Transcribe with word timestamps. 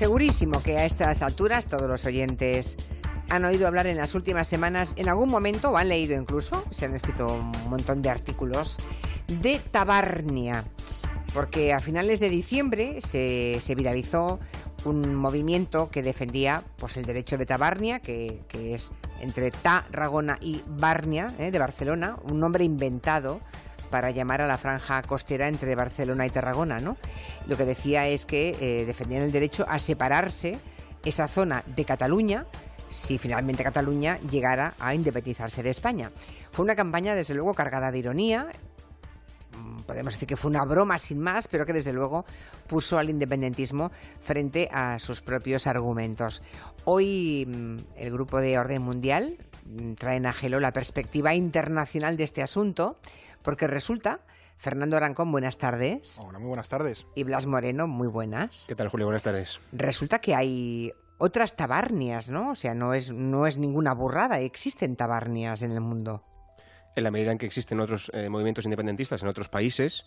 Segurísimo 0.00 0.62
que 0.62 0.78
a 0.78 0.86
estas 0.86 1.20
alturas 1.20 1.66
todos 1.66 1.86
los 1.86 2.06
oyentes 2.06 2.78
han 3.28 3.44
oído 3.44 3.66
hablar 3.66 3.86
en 3.86 3.98
las 3.98 4.14
últimas 4.14 4.48
semanas, 4.48 4.94
en 4.96 5.10
algún 5.10 5.28
momento, 5.28 5.72
o 5.72 5.76
han 5.76 5.90
leído 5.90 6.18
incluso, 6.18 6.64
se 6.70 6.86
han 6.86 6.94
escrito 6.94 7.26
un 7.26 7.68
montón 7.68 8.00
de 8.00 8.08
artículos, 8.08 8.78
de 9.42 9.58
Tabarnia. 9.58 10.64
Porque 11.34 11.74
a 11.74 11.80
finales 11.80 12.18
de 12.18 12.30
diciembre 12.30 13.02
se, 13.02 13.74
viralizó 13.76 14.40
un 14.86 15.14
movimiento 15.14 15.90
que 15.90 16.02
defendía 16.02 16.62
pues, 16.78 16.96
el 16.96 17.04
derecho 17.04 17.36
de 17.36 17.44
Tabarnia, 17.44 18.00
que, 18.00 18.40
que 18.48 18.74
es 18.74 18.92
entre 19.20 19.50
Tarragona 19.50 20.38
y 20.40 20.62
Barnia, 20.66 21.26
¿eh? 21.38 21.50
de 21.50 21.58
Barcelona, 21.58 22.16
un 22.24 22.40
nombre 22.40 22.64
inventado 22.64 23.42
para 23.90 24.10
llamar 24.10 24.40
a 24.40 24.46
la 24.46 24.58
franja 24.58 25.02
costera 25.02 25.48
entre 25.48 25.74
Barcelona 25.74 26.26
y 26.26 26.30
Tarragona, 26.30 26.78
¿no? 26.78 26.96
Lo 27.46 27.56
que 27.56 27.64
decía 27.64 28.06
es 28.08 28.24
que 28.24 28.56
eh, 28.60 28.84
defendían 28.86 29.22
el 29.22 29.32
derecho 29.32 29.66
a 29.68 29.78
separarse 29.78 30.58
esa 31.04 31.28
zona 31.28 31.62
de 31.66 31.84
Cataluña 31.84 32.46
si 32.90 33.18
finalmente 33.18 33.62
Cataluña 33.62 34.18
llegara 34.30 34.74
a 34.78 34.94
independizarse 34.94 35.62
de 35.62 35.70
España. 35.70 36.10
Fue 36.50 36.64
una 36.64 36.74
campaña, 36.74 37.14
desde 37.14 37.34
luego, 37.34 37.54
cargada 37.54 37.90
de 37.90 37.98
ironía, 37.98 38.48
mm, 39.56 39.82
podemos 39.82 40.12
decir 40.12 40.28
que 40.28 40.36
fue 40.36 40.50
una 40.50 40.64
broma 40.64 40.98
sin 40.98 41.20
más, 41.20 41.46
pero 41.48 41.64
que 41.64 41.72
desde 41.72 41.92
luego 41.92 42.26
puso 42.66 42.98
al 42.98 43.08
independentismo 43.08 43.92
frente 44.20 44.68
a 44.72 44.98
sus 44.98 45.22
propios 45.22 45.68
argumentos. 45.68 46.42
Hoy 46.84 47.46
mm, 47.46 47.76
el 47.96 48.12
grupo 48.12 48.40
de 48.40 48.58
Orden 48.58 48.82
Mundial 48.82 49.36
mm, 49.66 49.92
trae 49.92 50.16
en 50.16 50.26
Agelo 50.26 50.58
la 50.58 50.72
perspectiva 50.72 51.32
internacional 51.32 52.16
de 52.16 52.24
este 52.24 52.42
asunto, 52.42 52.98
porque 53.42 53.66
resulta, 53.66 54.20
Fernando 54.56 54.96
Arancón, 54.96 55.32
buenas 55.32 55.58
tardes. 55.58 56.18
Hola, 56.18 56.38
muy 56.38 56.48
buenas 56.48 56.68
tardes. 56.68 57.06
Y 57.14 57.24
Blas 57.24 57.46
Moreno, 57.46 57.86
muy 57.86 58.08
buenas. 58.08 58.66
¿Qué 58.68 58.74
tal, 58.74 58.88
Julio? 58.88 59.06
Buenas 59.06 59.22
tardes. 59.22 59.60
Resulta 59.72 60.20
que 60.20 60.34
hay 60.34 60.92
otras 61.18 61.56
tabarnias, 61.56 62.30
¿no? 62.30 62.50
O 62.50 62.54
sea, 62.54 62.74
no 62.74 62.94
es, 62.94 63.12
no 63.12 63.46
es 63.46 63.58
ninguna 63.58 63.92
burrada, 63.92 64.40
existen 64.40 64.96
tabarnias 64.96 65.62
en 65.62 65.72
el 65.72 65.80
mundo. 65.80 66.24
En 66.96 67.04
la 67.04 67.10
medida 67.10 67.30
en 67.30 67.38
que 67.38 67.46
existen 67.46 67.78
otros 67.80 68.10
eh, 68.14 68.28
movimientos 68.28 68.64
independentistas 68.64 69.22
en 69.22 69.28
otros 69.28 69.48
países, 69.48 70.04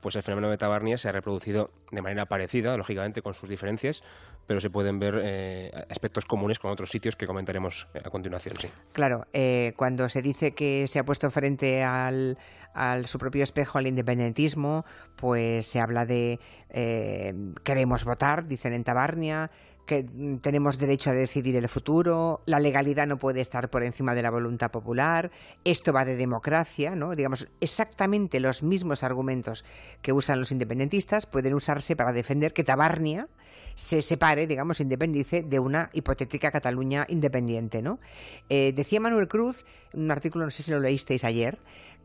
pues 0.00 0.16
el 0.16 0.22
fenómeno 0.22 0.50
de 0.50 0.58
tabarnia 0.58 0.98
se 0.98 1.08
ha 1.08 1.12
reproducido 1.12 1.70
de 1.90 2.02
manera 2.02 2.26
parecida, 2.26 2.76
lógicamente 2.76 3.22
con 3.22 3.34
sus 3.34 3.48
diferencias, 3.48 4.02
pero 4.46 4.60
se 4.60 4.70
pueden 4.70 4.98
ver 4.98 5.20
eh, 5.22 5.70
aspectos 5.90 6.24
comunes 6.24 6.58
con 6.58 6.70
otros 6.70 6.90
sitios 6.90 7.16
que 7.16 7.26
comentaremos 7.26 7.88
a 8.04 8.10
continuación. 8.10 8.56
Sí. 8.60 8.68
Claro, 8.92 9.26
eh, 9.32 9.72
cuando 9.76 10.08
se 10.08 10.22
dice 10.22 10.52
que 10.52 10.86
se 10.86 10.98
ha 10.98 11.04
puesto 11.04 11.30
frente 11.30 11.82
al, 11.82 12.38
al 12.74 13.06
su 13.06 13.18
propio 13.18 13.42
espejo 13.42 13.78
al 13.78 13.86
independentismo, 13.86 14.84
pues 15.16 15.66
se 15.66 15.80
habla 15.80 16.06
de 16.06 16.38
eh, 16.70 17.34
queremos 17.64 18.04
votar, 18.04 18.46
dicen 18.46 18.72
en 18.72 18.84
Tabarnia, 18.84 19.50
que 19.86 20.04
tenemos 20.42 20.78
derecho 20.78 21.10
a 21.10 21.14
decidir 21.14 21.56
el 21.56 21.68
futuro, 21.68 22.42
la 22.44 22.58
legalidad 22.58 23.06
no 23.06 23.18
puede 23.18 23.40
estar 23.40 23.70
por 23.70 23.84
encima 23.84 24.14
de 24.14 24.22
la 24.22 24.30
voluntad 24.30 24.70
popular, 24.70 25.30
esto 25.64 25.92
va 25.92 26.04
de 26.04 26.16
democracia, 26.16 26.96
¿no? 26.96 27.14
Digamos, 27.14 27.48
exactamente 27.60 28.40
los 28.40 28.62
mismos 28.62 29.04
argumentos 29.04 29.64
que 30.02 30.12
usan 30.12 30.40
los 30.40 30.50
independentistas 30.50 31.26
pueden 31.26 31.54
usarse 31.54 31.94
para 31.94 32.12
defender 32.12 32.52
que 32.52 32.64
Tabarnia 32.64 33.28
se 33.76 34.02
separe, 34.02 34.46
digamos, 34.46 34.80
independice 34.80 35.42
de 35.42 35.60
una 35.60 35.90
hipotética 35.92 36.50
Cataluña 36.50 37.06
independiente, 37.08 37.80
¿no? 37.80 38.00
Eh, 38.48 38.72
decía 38.74 39.00
Manuel 39.00 39.28
Cruz, 39.28 39.64
en 39.92 40.00
un 40.00 40.10
artículo, 40.10 40.44
no 40.44 40.50
sé 40.50 40.62
si 40.62 40.70
lo 40.72 40.80
leísteis 40.80 41.24
ayer, 41.24 41.58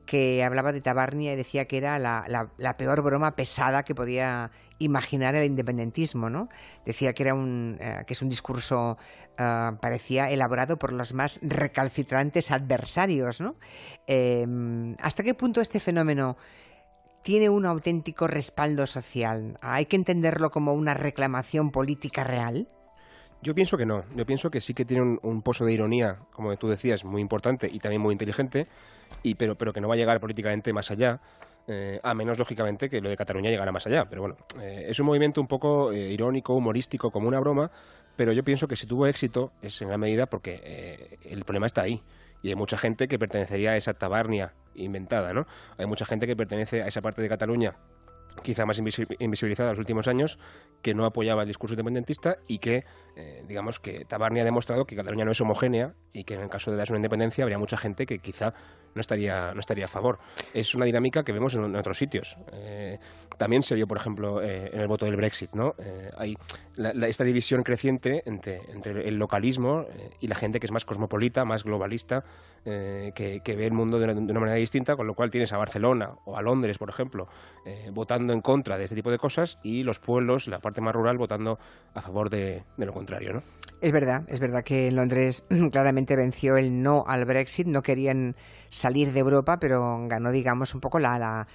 que 0.05 0.44
hablaba 0.44 0.71
de 0.71 0.81
Tabarnia 0.81 1.33
y 1.33 1.35
decía 1.35 1.66
que 1.67 1.77
era 1.77 1.99
la, 1.99 2.25
la, 2.57 2.77
peor 2.77 3.02
broma 3.02 3.35
pesada 3.35 3.83
que 3.83 3.95
podía 3.95 4.52
imaginar 4.80 5.35
el 5.35 5.45
independentismo, 5.45 6.30
¿no? 6.30 6.49
Decía 6.85 7.13
que 7.13 7.23
era 7.23 7.33
un 7.33 7.77
eh, 7.80 8.03
que 8.05 8.13
es 8.13 8.22
un 8.22 8.29
discurso 8.29 8.97
uh, 9.39 9.75
parecía 9.77 10.29
elaborado 10.29 10.78
por 10.78 10.91
los 10.91 11.13
más 11.13 11.39
recalcitrantes 11.41 12.51
adversarios, 12.51 13.41
¿no? 13.41 13.56
Eh, 14.07 14.45
¿Hasta 15.01 15.23
qué 15.23 15.34
punto 15.34 15.62
este 15.62 15.79
fenómeno 15.79 16.38
tiene 17.22 17.50
un 17.50 17.66
auténtico 17.66 18.28
respaldo 18.28 18.88
social? 18.88 19.59
¿Hay 19.62 19.85
que 19.85 19.95
entenderlo 19.95 20.50
como 20.51 20.73
una 20.73 20.94
reclamación 20.94 21.72
política 21.72 22.23
real? 22.23 22.68
Yo 23.44 23.56
pienso 23.56 23.75
que 23.75 23.85
no. 23.85 24.06
Yo 24.16 24.25
pienso 24.25 24.52
que 24.52 24.62
sí 24.62 24.74
que 24.74 24.85
tiene 24.85 25.18
un, 25.22 25.41
pozo 25.41 25.66
de 25.66 25.74
ironía, 25.74 26.19
como 26.31 26.56
tú 26.57 26.68
decías, 26.68 27.03
muy 27.03 27.22
importante 27.22 27.68
y 27.72 27.79
también 27.79 28.02
muy 28.02 28.12
inteligente, 28.13 28.68
y, 29.24 29.35
pero, 29.35 29.56
pero 29.56 29.74
que 29.74 29.81
no 29.81 29.88
va 29.88 29.96
a 29.96 29.97
llegar 29.97 30.19
políticamente 30.19 30.74
más 30.74 30.91
allá. 30.91 31.19
Eh, 31.68 32.00
a 32.03 32.13
menos, 32.13 32.38
lógicamente, 32.38 32.90
que 32.90 33.01
lo 33.01 33.09
de 33.09 33.18
Cataluña 33.18 33.50
llegara 33.50 33.72
más 33.72 33.88
allá. 33.88 34.06
Pero 34.07 34.22
bueno, 34.22 34.38
eh, 34.59 34.85
es 34.90 35.00
un 35.00 35.07
movimiento 35.07 35.41
un 35.41 35.47
poco 35.47 35.91
eh, 35.91 36.12
irónico, 36.12 36.53
humorístico, 36.53 37.09
como 37.09 37.28
una 37.28 37.40
broma, 37.40 37.72
pero 38.16 38.31
yo 38.31 38.44
pienso 38.44 38.68
que 38.68 38.75
si 38.75 38.85
tuvo 38.85 39.07
éxito 39.07 39.53
es 39.62 39.81
en 39.81 39.90
la 39.90 39.97
medida 39.97 40.28
porque 40.28 41.18
el 41.24 41.44
problema 41.44 41.66
está 41.66 41.81
ahí. 41.81 42.03
Y 42.44 42.50
hay 42.50 42.56
mucha 42.56 42.78
gente 42.78 43.07
que 43.07 43.18
pertenecería 43.18 43.72
a 43.72 43.78
esa 43.78 43.94
tabarnia 43.94 44.53
inventada, 44.75 45.34
¿no? 45.34 45.46
Hay 45.78 45.85
mucha 45.85 46.06
gente 46.06 46.28
que 46.28 46.35
pertenece 46.35 46.81
a 46.81 46.88
esa 46.88 47.01
parte 47.01 47.22
de 47.22 47.30
Cataluña 47.30 47.75
quizá 48.44 48.66
más 48.66 48.80
invisibilizada 48.80 49.69
en 49.69 49.74
los 49.74 49.80
últimos 49.80 50.08
años, 50.08 50.38
que 50.81 50.94
no 50.94 51.06
apoyaba 51.06 51.44
el 51.44 51.47
discurso 51.47 51.74
independentista 51.74 52.38
y 52.47 52.59
que, 52.59 52.86
eh, 53.16 53.44
digamos, 53.47 53.80
que 53.80 54.06
Tabarnia 54.06 54.44
ha 54.44 54.46
demostrado 54.46 54.86
que 54.86 54.96
Cataluña 54.96 55.25
no 55.25 55.31
es 55.31 55.42
homogénea 55.42 55.94
y 56.14 56.24
que 56.24 56.36
en 56.36 56.42
el 56.42 56.50
caso 56.50 56.72
de 56.72 56.78
darse 56.78 56.94
una 56.94 57.00
independencia 57.00 57.44
habría 57.44 57.58
mucha 57.58 57.78
gente 57.78 58.06
que 58.06 58.19
quizá 58.19 58.53
no 58.94 59.02
estaría, 59.02 59.53
no 59.53 59.59
estaría 59.59 59.86
a 59.86 59.88
favor. 59.88 60.19
Es 60.53 60.75
una 60.75 60.86
dinámica 60.86 61.24
que 61.24 61.31
vemos 61.31 61.53
en, 61.56 61.75
otros 61.75 61.97
sitios. 61.97 62.38
Eh, 62.53 63.00
también 63.38 63.64
se 63.64 63.75
vio, 63.75 63.88
por 63.88 63.97
ejemplo, 63.97 64.42
eh, 64.42 64.69
en 64.74 64.81
el 64.81 64.88
voto 64.88 65.06
del 65.06 65.16
Brexit, 65.16 65.53
¿no? 65.53 65.75
Eh, 65.80 66.09
hay 66.18 66.38
la, 66.75 66.94
la, 66.94 67.08
esta 67.08 67.24
división 67.24 67.63
creciente 67.63 68.24
entre, 68.25 68.62
entre 68.72 69.08
el 69.08 69.18
localismo 69.18 69.86
y 70.19 70.28
la 70.28 70.36
gente 70.36 70.59
que 70.59 70.66
es 70.66 70.72
más 70.72 70.86
cosmopolita, 70.86 71.46
más 71.46 71.63
globalista, 71.63 72.24
que, 72.63 73.42
que, 73.44 73.56
ve 73.56 73.66
el 73.66 73.74
mundo 73.74 73.98
de 73.98 74.06
una, 74.06 74.13
de 74.13 74.19
una, 74.19 74.40
manera 74.40 74.58
distinta, 74.58 74.96
con 74.96 75.08
lo 75.08 75.16
cual 75.16 75.31
tienes 75.31 75.52
a 75.52 75.58
Barcelona 75.58 76.12
o 76.25 76.38
a 76.38 76.42
Londres, 76.42 76.78
por 76.78 76.90
ejemplo, 76.90 77.28
votando 77.92 78.20
en 78.29 78.41
contra 78.41 78.77
de 78.77 78.83
este 78.85 78.95
tipo 78.95 79.11
de 79.11 79.17
cosas 79.17 79.57
y 79.63 79.83
los 79.83 79.99
pueblos, 79.99 80.47
la 80.47 80.59
parte 80.59 80.81
más 80.81 80.93
rural, 80.93 81.17
votando 81.17 81.59
a 81.93 82.01
favor 82.01 82.29
de, 82.29 82.63
lo 82.77 82.93
contrario, 82.93 83.33
¿no? 83.33 83.43
Es 83.81 83.91
verdad, 83.91 84.23
es 84.27 84.39
verdad 84.39 84.63
que 84.63 84.87
en 84.87 84.95
Londres 84.95 85.45
claramente 85.71 86.15
venció 86.15 86.57
el 86.57 86.81
no 86.81 87.03
al 87.07 87.25
Brexit, 87.25 87.67
no 87.67 87.81
querían 87.81 88.35
salir 88.69 89.11
de 89.11 89.19
Europa, 89.19 89.57
pero 89.59 90.07
ganó, 90.07 90.31
digamos, 90.31 90.75
un 90.75 90.81
poco 90.81 90.99
la 90.99 91.47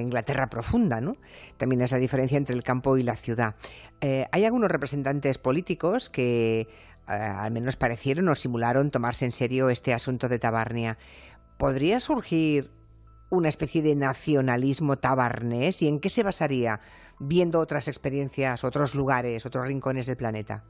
Inglaterra 0.00 0.48
profunda, 0.48 1.00
¿no? 1.00 1.16
También 1.56 1.82
esa 1.82 1.98
diferencia 1.98 2.36
entre 2.36 2.56
el 2.56 2.62
campo 2.62 2.96
y 2.96 3.02
la 3.02 3.16
ciudad. 3.16 3.54
Eh, 4.00 4.26
hay 4.32 4.44
algunos 4.44 4.68
representantes 4.68 5.38
políticos 5.38 6.10
que 6.10 6.66
eh, 7.08 7.12
al 7.12 7.52
menos 7.52 7.76
parecieron 7.76 8.28
o 8.28 8.34
simularon 8.34 8.90
tomarse 8.90 9.24
en 9.24 9.30
serio 9.30 9.70
este 9.70 9.94
asunto 9.94 10.28
de 10.28 10.38
Tabarnia. 10.38 10.98
¿Podría 11.56 12.00
surgir 12.00 12.70
una 13.32 13.48
especie 13.48 13.80
de 13.80 13.94
nacionalismo 13.94 14.98
tabarnés 14.98 15.80
y 15.80 15.88
en 15.88 16.00
qué 16.00 16.10
se 16.10 16.22
basaría 16.22 16.80
viendo 17.18 17.60
otras 17.60 17.88
experiencias, 17.88 18.62
otros 18.62 18.94
lugares, 18.94 19.46
otros 19.46 19.66
rincones 19.66 20.04
del 20.04 20.18
planeta? 20.18 20.64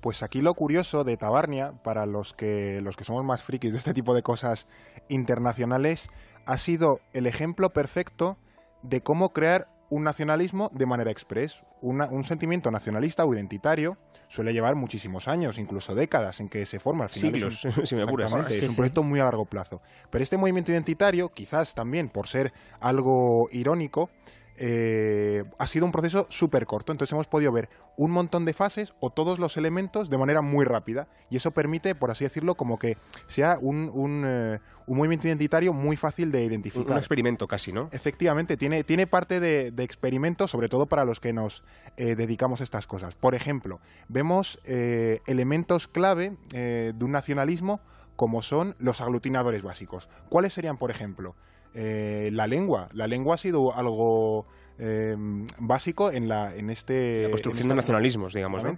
Pues 0.00 0.22
aquí 0.22 0.40
lo 0.40 0.54
curioso 0.54 1.04
de 1.04 1.18
Tabarnia, 1.18 1.82
para 1.82 2.06
los 2.06 2.32
que, 2.32 2.80
los 2.80 2.96
que 2.96 3.04
somos 3.04 3.24
más 3.24 3.42
frikis 3.42 3.72
de 3.72 3.78
este 3.78 3.92
tipo 3.92 4.14
de 4.14 4.22
cosas 4.22 4.66
internacionales, 5.08 6.08
ha 6.46 6.56
sido 6.56 7.00
el 7.12 7.26
ejemplo 7.26 7.70
perfecto 7.74 8.38
de 8.82 9.02
cómo 9.02 9.34
crear 9.34 9.68
un 9.88 10.04
nacionalismo 10.04 10.70
de 10.72 10.86
manera 10.86 11.10
express. 11.10 11.62
Una, 11.80 12.06
un 12.06 12.24
sentimiento 12.24 12.70
nacionalista 12.70 13.24
o 13.24 13.34
identitario 13.34 13.98
suele 14.28 14.52
llevar 14.52 14.74
muchísimos 14.74 15.28
años, 15.28 15.58
incluso 15.58 15.94
décadas, 15.94 16.40
en 16.40 16.48
que 16.48 16.66
se 16.66 16.80
forma. 16.80 17.04
Al 17.04 17.10
final 17.10 17.32
Siglos, 17.32 17.64
es 17.64 17.76
un, 17.76 17.86
si 17.86 17.94
me 17.94 18.02
apuras. 18.02 18.32
Sí, 18.48 18.54
es 18.54 18.62
un 18.64 18.70
sí. 18.70 18.76
proyecto 18.76 19.02
muy 19.02 19.20
a 19.20 19.24
largo 19.24 19.44
plazo. 19.44 19.80
Pero 20.10 20.22
este 20.22 20.36
movimiento 20.36 20.72
identitario, 20.72 21.28
quizás 21.28 21.74
también 21.74 22.08
por 22.08 22.26
ser 22.26 22.52
algo 22.80 23.48
irónico, 23.52 24.10
eh, 24.58 25.44
ha 25.58 25.66
sido 25.66 25.86
un 25.86 25.92
proceso 25.92 26.26
súper 26.30 26.66
corto. 26.66 26.92
Entonces 26.92 27.12
hemos 27.12 27.26
podido 27.26 27.52
ver 27.52 27.68
un 27.96 28.10
montón 28.10 28.44
de 28.44 28.52
fases 28.52 28.94
o 29.00 29.10
todos 29.10 29.38
los 29.38 29.56
elementos 29.56 30.10
de 30.10 30.18
manera 30.18 30.42
muy 30.42 30.64
rápida. 30.64 31.08
Y 31.30 31.36
eso 31.36 31.50
permite, 31.50 31.94
por 31.94 32.10
así 32.10 32.24
decirlo, 32.24 32.54
como 32.54 32.78
que 32.78 32.96
sea 33.26 33.58
un, 33.60 33.90
un, 33.92 34.24
eh, 34.26 34.60
un 34.86 34.96
movimiento 34.96 35.26
identitario 35.26 35.72
muy 35.72 35.96
fácil 35.96 36.30
de 36.32 36.44
identificar. 36.44 36.92
Un 36.92 36.98
experimento 36.98 37.46
casi, 37.46 37.72
¿no? 37.72 37.88
Efectivamente, 37.92 38.56
tiene, 38.56 38.84
tiene 38.84 39.06
parte 39.06 39.40
de, 39.40 39.70
de 39.70 39.82
experimento, 39.84 40.48
sobre 40.48 40.68
todo 40.68 40.86
para 40.86 41.04
los 41.04 41.20
que 41.20 41.32
nos 41.32 41.64
eh, 41.96 42.14
dedicamos 42.14 42.60
a 42.60 42.64
estas 42.64 42.86
cosas. 42.86 43.14
Por 43.14 43.34
ejemplo, 43.34 43.80
vemos 44.08 44.60
elementos 44.64 45.88
clave 45.88 46.36
de 46.50 46.94
un 47.00 47.12
nacionalismo 47.12 47.80
como 48.16 48.42
son 48.42 48.74
los 48.78 49.00
aglutinadores 49.00 49.62
básicos. 49.62 50.08
¿Cuáles 50.28 50.54
serían, 50.54 50.78
por 50.78 50.90
ejemplo? 50.90 51.36
Eh, 51.76 52.30
la 52.32 52.46
lengua. 52.48 52.88
La 52.92 53.06
lengua 53.06 53.36
ha 53.36 53.38
sido 53.38 53.72
algo 53.72 54.46
eh, 54.78 55.14
básico 55.58 56.10
en, 56.10 56.26
la, 56.26 56.56
en 56.56 56.70
este... 56.70 57.24
La 57.24 57.30
construcción 57.30 57.68
de 57.68 57.76
nacionalismos, 57.76 58.32
digamos, 58.32 58.64
¿no? 58.64 58.76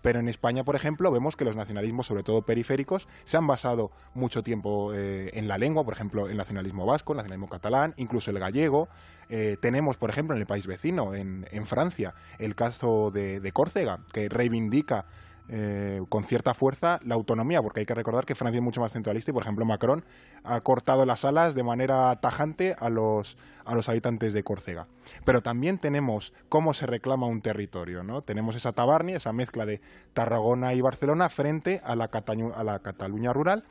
Pero 0.00 0.20
en 0.20 0.28
España, 0.28 0.64
por 0.64 0.76
ejemplo, 0.76 1.10
vemos 1.10 1.34
que 1.34 1.44
los 1.44 1.56
nacionalismos, 1.56 2.06
sobre 2.06 2.22
todo 2.22 2.42
periféricos, 2.42 3.08
se 3.24 3.36
han 3.36 3.46
basado 3.48 3.90
mucho 4.14 4.42
tiempo 4.44 4.92
eh, 4.94 5.30
en 5.34 5.48
la 5.48 5.58
lengua, 5.58 5.84
por 5.84 5.92
ejemplo, 5.92 6.28
el 6.28 6.36
nacionalismo 6.36 6.86
vasco, 6.86 7.12
el 7.12 7.16
nacionalismo 7.16 7.48
catalán, 7.48 7.94
incluso 7.96 8.30
el 8.30 8.38
gallego. 8.38 8.88
Eh, 9.28 9.56
tenemos, 9.60 9.96
por 9.96 10.08
ejemplo, 10.10 10.36
en 10.36 10.40
el 10.40 10.46
país 10.46 10.68
vecino, 10.68 11.14
en, 11.14 11.46
en 11.50 11.66
Francia, 11.66 12.14
el 12.38 12.54
caso 12.54 13.10
de, 13.10 13.40
de 13.40 13.52
Córcega, 13.52 13.98
que 14.12 14.28
reivindica 14.28 15.04
eh, 15.48 16.02
con 16.08 16.24
cierta 16.24 16.52
fuerza 16.52 17.00
la 17.04 17.14
autonomía, 17.14 17.62
porque 17.62 17.80
hay 17.80 17.86
que 17.86 17.94
recordar 17.94 18.26
que 18.26 18.34
Francia 18.34 18.58
es 18.58 18.62
mucho 18.62 18.80
más 18.80 18.92
centralista 18.92 19.30
y, 19.30 19.34
por 19.34 19.42
ejemplo, 19.42 19.64
Macron 19.64 20.04
ha 20.44 20.60
cortado 20.60 21.06
las 21.06 21.24
alas 21.24 21.54
de 21.54 21.62
manera 21.62 22.14
tajante 22.20 22.76
a 22.78 22.90
los, 22.90 23.38
a 23.64 23.74
los 23.74 23.88
habitantes 23.88 24.32
de 24.32 24.42
Córcega. 24.42 24.86
Pero 25.24 25.42
también 25.42 25.78
tenemos 25.78 26.34
cómo 26.48 26.74
se 26.74 26.86
reclama 26.86 27.26
un 27.26 27.40
territorio, 27.40 28.02
¿no? 28.02 28.22
Tenemos 28.22 28.56
esa 28.56 28.72
tabarnia, 28.72 29.16
esa 29.16 29.32
mezcla 29.32 29.64
de 29.64 29.80
Tarragona 30.12 30.74
y 30.74 30.80
Barcelona 30.80 31.28
frente 31.28 31.80
a 31.84 31.96
la, 31.96 32.10
a 32.54 32.64
la 32.64 32.78
Cataluña 32.80 33.32
rural 33.32 33.64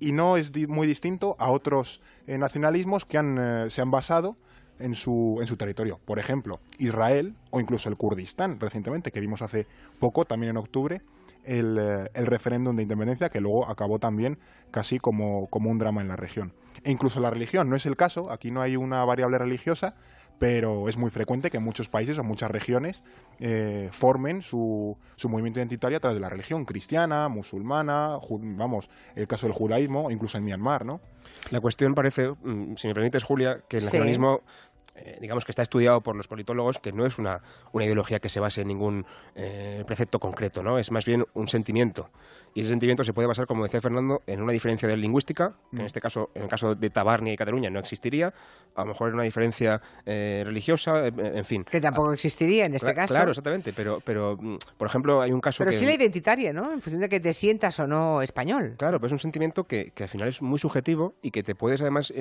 y 0.00 0.12
no 0.12 0.38
es 0.38 0.50
di 0.50 0.66
muy 0.66 0.86
distinto 0.86 1.36
a 1.38 1.50
otros 1.50 2.00
eh, 2.26 2.38
nacionalismos 2.38 3.04
que 3.04 3.18
han, 3.18 3.36
eh, 3.38 3.66
se 3.68 3.82
han 3.82 3.90
basado 3.90 4.36
en 4.80 4.94
su, 4.94 5.38
en 5.40 5.46
su 5.46 5.56
territorio. 5.56 6.00
Por 6.04 6.18
ejemplo, 6.18 6.60
Israel 6.78 7.34
o 7.50 7.60
incluso 7.60 7.88
el 7.88 7.96
Kurdistán, 7.96 8.58
recientemente, 8.60 9.10
que 9.10 9.20
vimos 9.20 9.42
hace 9.42 9.66
poco, 9.98 10.24
también 10.24 10.50
en 10.50 10.56
octubre, 10.56 11.02
el, 11.44 11.78
eh, 11.78 12.10
el 12.14 12.26
referéndum 12.26 12.76
de 12.76 12.82
independencia, 12.82 13.28
que 13.28 13.40
luego 13.40 13.68
acabó 13.68 13.98
también 13.98 14.38
casi 14.70 14.98
como, 14.98 15.46
como 15.48 15.70
un 15.70 15.78
drama 15.78 16.00
en 16.00 16.08
la 16.08 16.16
región. 16.16 16.52
E 16.84 16.90
incluso 16.90 17.20
la 17.20 17.30
religión, 17.30 17.68
no 17.68 17.76
es 17.76 17.86
el 17.86 17.96
caso, 17.96 18.30
aquí 18.30 18.50
no 18.50 18.62
hay 18.62 18.76
una 18.76 19.04
variable 19.04 19.38
religiosa, 19.38 19.94
pero 20.40 20.88
es 20.88 20.96
muy 20.96 21.10
frecuente 21.10 21.50
que 21.50 21.58
muchos 21.58 21.90
países 21.90 22.16
o 22.16 22.24
muchas 22.24 22.50
regiones 22.50 23.02
eh, 23.40 23.90
formen 23.92 24.40
su, 24.40 24.96
su, 25.14 25.28
movimiento 25.28 25.58
identitario 25.58 25.98
a 25.98 26.00
través 26.00 26.16
de 26.16 26.20
la 26.20 26.30
religión 26.30 26.64
cristiana, 26.64 27.28
musulmana, 27.28 28.18
vamos, 28.30 28.88
el 29.16 29.28
caso 29.28 29.46
del 29.46 29.54
judaísmo, 29.54 30.10
incluso 30.10 30.38
en 30.38 30.44
Myanmar, 30.44 30.86
¿no? 30.86 31.02
La 31.50 31.60
cuestión 31.60 31.94
parece, 31.94 32.30
mm, 32.30 32.76
si 32.76 32.88
me 32.88 32.94
permites, 32.94 33.22
Julia, 33.22 33.62
que 33.68 33.78
el 33.78 33.84
nacionalismo 33.84 34.40
sí 34.40 34.69
eh, 35.04 35.18
digamos 35.20 35.44
que 35.44 35.52
está 35.52 35.62
estudiado 35.62 36.00
por 36.00 36.16
los 36.16 36.28
politólogos, 36.28 36.78
que 36.78 36.92
no 36.92 37.06
es 37.06 37.18
una, 37.18 37.40
una 37.72 37.84
ideología 37.84 38.20
que 38.20 38.28
se 38.28 38.40
base 38.40 38.62
en 38.62 38.68
ningún 38.68 39.06
eh, 39.34 39.84
precepto 39.86 40.18
concreto, 40.18 40.62
¿no? 40.62 40.78
Es 40.78 40.90
más 40.90 41.04
bien 41.04 41.24
un 41.34 41.48
sentimiento. 41.48 42.10
Y 42.54 42.60
ese 42.60 42.70
sentimiento 42.70 43.04
se 43.04 43.12
puede 43.12 43.28
basar, 43.28 43.46
como 43.46 43.64
decía 43.64 43.80
Fernando, 43.80 44.22
en 44.26 44.42
una 44.42 44.52
diferencia 44.52 44.88
de 44.88 44.96
lingüística, 44.96 45.54
que 45.70 45.80
en 45.80 45.86
este 45.86 46.00
caso, 46.00 46.30
en 46.34 46.42
el 46.42 46.48
caso 46.48 46.74
de 46.74 46.90
Tabarnia 46.90 47.32
y 47.32 47.36
Cataluña 47.36 47.70
no 47.70 47.78
existiría, 47.78 48.32
a 48.74 48.80
lo 48.80 48.88
mejor 48.88 49.08
en 49.08 49.14
una 49.14 49.22
diferencia 49.22 49.80
eh, 50.04 50.42
religiosa, 50.44 51.06
en 51.06 51.44
fin. 51.44 51.64
Que 51.64 51.80
tampoco 51.80 52.12
existiría 52.12 52.66
en 52.66 52.74
este 52.74 52.92
caso. 52.92 53.14
Claro, 53.14 53.30
exactamente, 53.30 53.72
pero, 53.72 54.00
pero 54.04 54.36
mm, 54.36 54.56
por 54.76 54.88
ejemplo, 54.88 55.22
hay 55.22 55.30
un 55.30 55.40
caso 55.40 55.58
Pero 55.58 55.70
que... 55.70 55.78
sí 55.78 55.86
la 55.86 55.94
identitaria, 55.94 56.52
¿no? 56.52 56.62
En 56.72 56.80
función 56.80 57.00
de 57.00 57.08
que 57.08 57.20
te 57.20 57.32
sientas 57.32 57.78
o 57.78 57.86
no 57.86 58.20
español. 58.20 58.74
Claro, 58.78 58.98
pero 58.98 59.06
es 59.06 59.12
un 59.12 59.18
sentimiento 59.18 59.64
que, 59.64 59.92
que 59.94 60.02
al 60.02 60.08
final 60.08 60.28
es 60.28 60.42
muy 60.42 60.58
subjetivo 60.58 61.14
y 61.22 61.30
que 61.30 61.44
te 61.44 61.54
puedes 61.54 61.80
además 61.80 62.12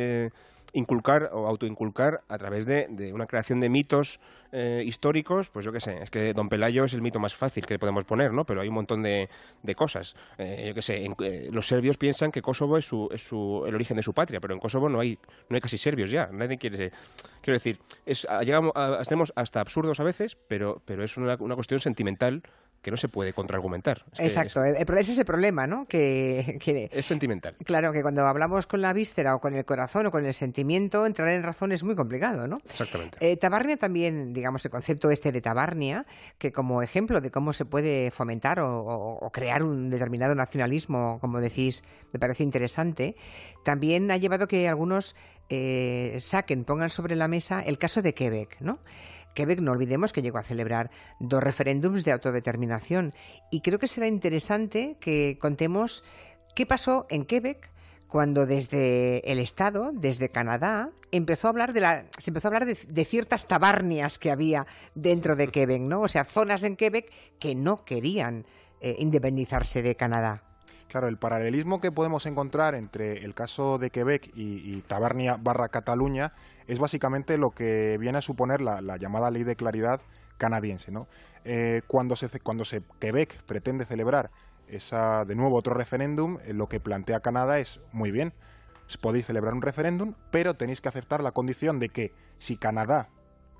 inculcar 0.73 1.29
o 1.33 1.47
autoinculcar 1.47 2.21
a 2.27 2.37
través 2.37 2.65
de, 2.65 3.11
una 3.13 3.25
creación 3.25 3.59
de 3.59 3.69
mitos 3.69 4.19
eh, 4.51 4.83
históricos, 4.85 5.49
pues 5.49 5.65
yo 5.65 5.71
qué 5.71 5.79
sé, 5.79 6.01
es 6.01 6.09
que 6.09 6.33
Don 6.33 6.49
Pelayo 6.49 6.85
es 6.85 6.93
el 6.93 7.01
mito 7.01 7.19
más 7.19 7.35
fácil 7.35 7.65
que 7.65 7.79
podemos 7.79 8.05
poner, 8.05 8.33
¿no? 8.33 8.45
Pero 8.45 8.61
hay 8.61 8.67
un 8.67 8.75
montón 8.75 9.03
de, 9.03 9.29
cosas. 9.75 10.15
Eh, 10.37 10.65
yo 10.67 10.73
qué 10.73 10.81
sé, 10.81 11.05
en- 11.05 11.15
eh, 11.23 11.49
los 11.51 11.67
serbios 11.67 11.97
piensan 11.97 12.31
que 12.31 12.41
Kosovo 12.41 12.77
es, 12.77 12.85
su, 12.85 13.09
es 13.11 13.21
su, 13.21 13.63
el 13.67 13.75
origen 13.75 13.97
de 13.97 14.03
su 14.03 14.13
patria, 14.13 14.39
pero 14.39 14.53
en 14.53 14.59
Kosovo 14.59 14.89
no 14.89 14.99
hay, 14.99 15.17
no 15.49 15.55
hay 15.55 15.61
casi 15.61 15.77
serbios 15.77 16.09
ya, 16.09 16.29
nadie 16.31 16.57
quiere... 16.57 16.91
Quiero 17.41 17.55
decir, 17.55 17.79
es, 18.05 18.27
llegamos 18.41 18.73
a, 18.75 18.99
estamos 19.01 19.31
hasta 19.35 19.61
absurdos 19.61 19.99
a 19.99 20.03
veces, 20.03 20.37
pero, 20.47 20.81
pero 20.85 21.03
es 21.03 21.15
una 21.17 21.37
cuestión 21.37 21.79
sentimental 21.79 22.43
que 22.81 22.91
no 22.91 22.97
se 22.97 23.07
puede 23.09 23.33
contraargumentar. 23.33 24.05
Es 24.13 24.19
Exacto. 24.21 24.63
Es, 24.63 24.79
ese 24.79 25.11
es 25.13 25.17
el 25.19 25.25
problema, 25.25 25.67
¿no? 25.67 25.85
Que, 25.85 26.57
que- 26.63 26.89
es 26.91 27.05
sentimental. 27.05 27.55
claro, 27.65 27.91
que 27.91 28.01
cuando 28.01 28.25
hablamos 28.25 28.67
con 28.67 28.81
la 28.81 28.93
víscera 28.93 29.35
o 29.35 29.39
con 29.41 29.53
el 29.55 29.65
corazón 29.65 30.05
o 30.05 30.11
con 30.11 30.25
el 30.25 30.33
sentimiento, 30.33 31.05
entrar 31.05 31.29
en 31.29 31.43
razón 31.43 31.71
es 31.71 31.83
muy 31.83 31.95
complicado, 31.95 32.47
¿no? 32.47 32.57
Exactamente. 32.69 33.17
Eh, 33.21 33.37
Tabarnia 33.37 33.77
también, 33.77 34.33
digamos, 34.33 34.63
el 34.65 34.71
concepto 34.71 35.11
este 35.11 35.31
de 35.31 35.41
Tabarnia, 35.41 36.05
que 36.37 36.51
como 36.51 36.81
ejemplo 36.81 37.21
de 37.21 37.31
cómo 37.31 37.53
se 37.53 37.65
puede 37.65 38.11
fomentar 38.11 38.59
o, 38.59 38.79
o- 38.79 39.25
o 39.25 39.31
crear 39.31 39.63
un 39.63 39.89
determinado 39.89 40.33
nacionalismo, 40.35 41.19
como 41.19 41.39
decís, 41.41 41.83
me 42.13 42.19
parece 42.19 42.43
interesante, 42.43 43.15
también 43.63 44.09
ha 44.11 44.17
llevado 44.17 44.47
que 44.47 44.67
algunos 44.69 45.15
eh, 45.49 46.17
saquen, 46.19 46.63
pongan 46.63 46.89
sobre 46.91 47.15
la 47.15 47.27
mesa 47.27 47.61
el 47.61 47.77
caso 47.77 48.01
de 48.01 48.13
Quebec, 48.13 48.57
¿no? 48.61 48.79
Quebec, 49.33 49.59
no 49.61 49.71
olvidemos 49.71 50.13
que 50.13 50.21
llegó 50.21 50.37
a 50.37 50.43
celebrar 50.43 50.91
dos 51.19 51.41
referéndums 51.41 52.03
de 52.03 52.11
autodeterminación 52.11 53.13
y 53.51 53.61
creo 53.61 53.79
que 53.79 53.87
será 53.87 54.07
interesante 54.07 54.95
que 54.99 55.37
contemos 55.39 56.03
qué 56.55 56.65
pasó 56.65 57.05
en 57.09 57.25
Quebec 57.25 57.71
cuando 58.07 58.47
desde 58.47 59.19
el 59.31 59.37
Estado, 59.37 59.91
desde 59.93 60.29
Canadá, 60.29 60.89
empezó 61.11 61.47
a 61.47 61.51
hablar 61.51 61.73
de 61.73 61.81
la, 61.81 62.05
se 62.17 62.31
empezó 62.31 62.47
a 62.47 62.49
hablar 62.49 62.65
de, 62.65 62.77
de 62.87 63.05
ciertas 63.05 63.47
tabarnias 63.47 64.17
que 64.17 64.31
había 64.31 64.65
dentro 64.95 65.35
de 65.35 65.49
Quebec, 65.49 65.81
¿no? 65.81 66.01
O 66.01 66.07
sea, 66.07 66.25
zonas 66.25 66.63
en 66.63 66.75
Quebec 66.75 67.11
que 67.39 67.53
no 67.53 67.85
querían 67.85 68.45
eh, 68.81 68.95
independizarse 68.97 69.81
de 69.81 69.95
Canadá. 69.95 70.48
Claro, 70.89 71.07
el 71.07 71.17
paralelismo 71.17 71.79
que 71.79 71.91
podemos 71.91 72.25
encontrar 72.25 72.73
entre 72.73 73.23
el 73.23 73.35
caso 73.35 73.77
de 73.77 73.91
Quebec 73.91 74.31
y, 74.35 74.73
y 74.73 74.83
Tabarnia 74.87 75.37
barra 75.39 75.69
Cataluña 75.69 76.33
es 76.65 76.79
básicamente 76.79 77.37
lo 77.37 77.51
que 77.51 77.97
viene 77.99 78.17
a 78.17 78.21
suponer 78.21 78.59
la, 78.59 78.81
la 78.81 78.97
llamada 78.97 79.29
ley 79.29 79.43
de 79.43 79.55
claridad 79.55 80.01
canadiense. 80.39 80.91
¿no? 80.91 81.07
Eh, 81.45 81.83
cuando, 81.85 82.15
se, 82.15 82.39
cuando 82.39 82.65
se, 82.65 82.81
Quebec 82.99 83.43
pretende 83.43 83.85
celebrar 83.85 84.31
esa, 84.67 85.25
de 85.25 85.35
nuevo 85.35 85.55
otro 85.55 85.75
referéndum, 85.75 86.39
eh, 86.43 86.53
lo 86.53 86.67
que 86.67 86.79
plantea 86.79 87.19
Canadá 87.19 87.59
es 87.59 87.81
muy 87.91 88.09
bien, 88.09 88.33
podéis 88.99 89.27
celebrar 89.27 89.53
un 89.53 89.61
referéndum, 89.61 90.15
pero 90.31 90.55
tenéis 90.55 90.81
que 90.81 90.89
aceptar 90.89 91.21
la 91.21 91.31
condición 91.31 91.79
de 91.79 91.89
que 91.89 92.13
si 92.39 92.57
Canadá 92.57 93.09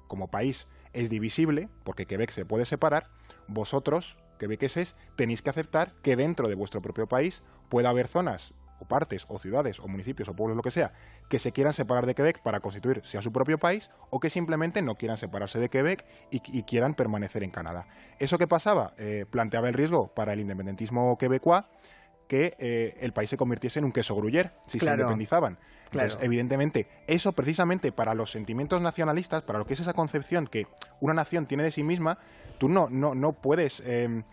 como 0.07 0.29
país 0.29 0.65
es 0.93 1.11
divisible, 1.11 1.69
porque 1.83 2.07
Quebec 2.07 2.31
se 2.31 2.45
puede 2.45 2.65
separar, 2.65 3.07
vosotros, 3.47 4.17
quebequeses, 4.39 4.95
tenéis 5.15 5.43
que 5.43 5.51
aceptar 5.51 5.93
que 6.01 6.15
dentro 6.15 6.47
de 6.47 6.55
vuestro 6.55 6.81
propio 6.81 7.07
país 7.07 7.43
pueda 7.69 7.89
haber 7.89 8.07
zonas 8.07 8.53
o 8.79 8.85
partes 8.85 9.25
o 9.27 9.37
ciudades 9.37 9.79
o 9.79 9.87
municipios 9.87 10.29
o 10.29 10.35
pueblos, 10.35 10.55
lo 10.55 10.63
que 10.63 10.71
sea, 10.71 10.93
que 11.27 11.37
se 11.37 11.51
quieran 11.51 11.73
separar 11.73 12.05
de 12.05 12.15
Quebec 12.15 12.41
para 12.41 12.59
constituir 12.61 13.01
sea 13.03 13.21
su 13.21 13.31
propio 13.31 13.59
país 13.59 13.91
o 14.09 14.19
que 14.19 14.29
simplemente 14.29 14.81
no 14.81 14.95
quieran 14.95 15.17
separarse 15.17 15.59
de 15.59 15.69
Quebec 15.69 16.05
y, 16.31 16.63
quieran 16.63 16.93
permanecer 16.93 17.43
en 17.43 17.51
Canadá. 17.51 17.87
¿Eso 18.19 18.37
qué 18.37 18.47
pasaba? 18.47 18.93
Eh, 18.97 19.25
planteaba 19.29 19.67
el 19.67 19.73
riesgo 19.73 20.13
para 20.15 20.33
el 20.33 20.39
independentismo 20.39 21.17
quebecois 21.17 21.65
que 22.29 22.53
eh, 22.59 22.93
el 23.01 23.11
país 23.11 23.29
se 23.29 23.35
convirtiese 23.37 23.79
en 23.79 23.85
un 23.85 23.91
queso 23.91 24.15
gruyer 24.15 24.51
si 24.67 24.77
Claro. 24.79 24.97
se 24.97 25.01
independizaban. 25.01 25.57
Entonces, 25.85 26.13
Claro. 26.13 26.25
evidentemente, 26.25 26.87
eso 27.07 27.33
precisamente 27.33 27.91
para 27.91 28.13
los 28.13 28.31
sentimientos 28.31 28.79
nacionalistas, 28.81 29.41
para 29.41 29.57
lo 29.57 29.65
que 29.65 29.73
es 29.73 29.79
esa 29.79 29.93
concepción 29.93 30.45
que 30.45 30.67
una 31.01 31.15
nación 31.15 31.47
tiene 31.47 31.63
de 31.63 31.71
sí 31.71 31.81
misma, 31.81 32.19
tú 32.59 32.69
no, 32.69 32.87
no, 32.91 33.15
no 33.15 33.33
puedes 33.33 33.81
eh, 33.83 34.23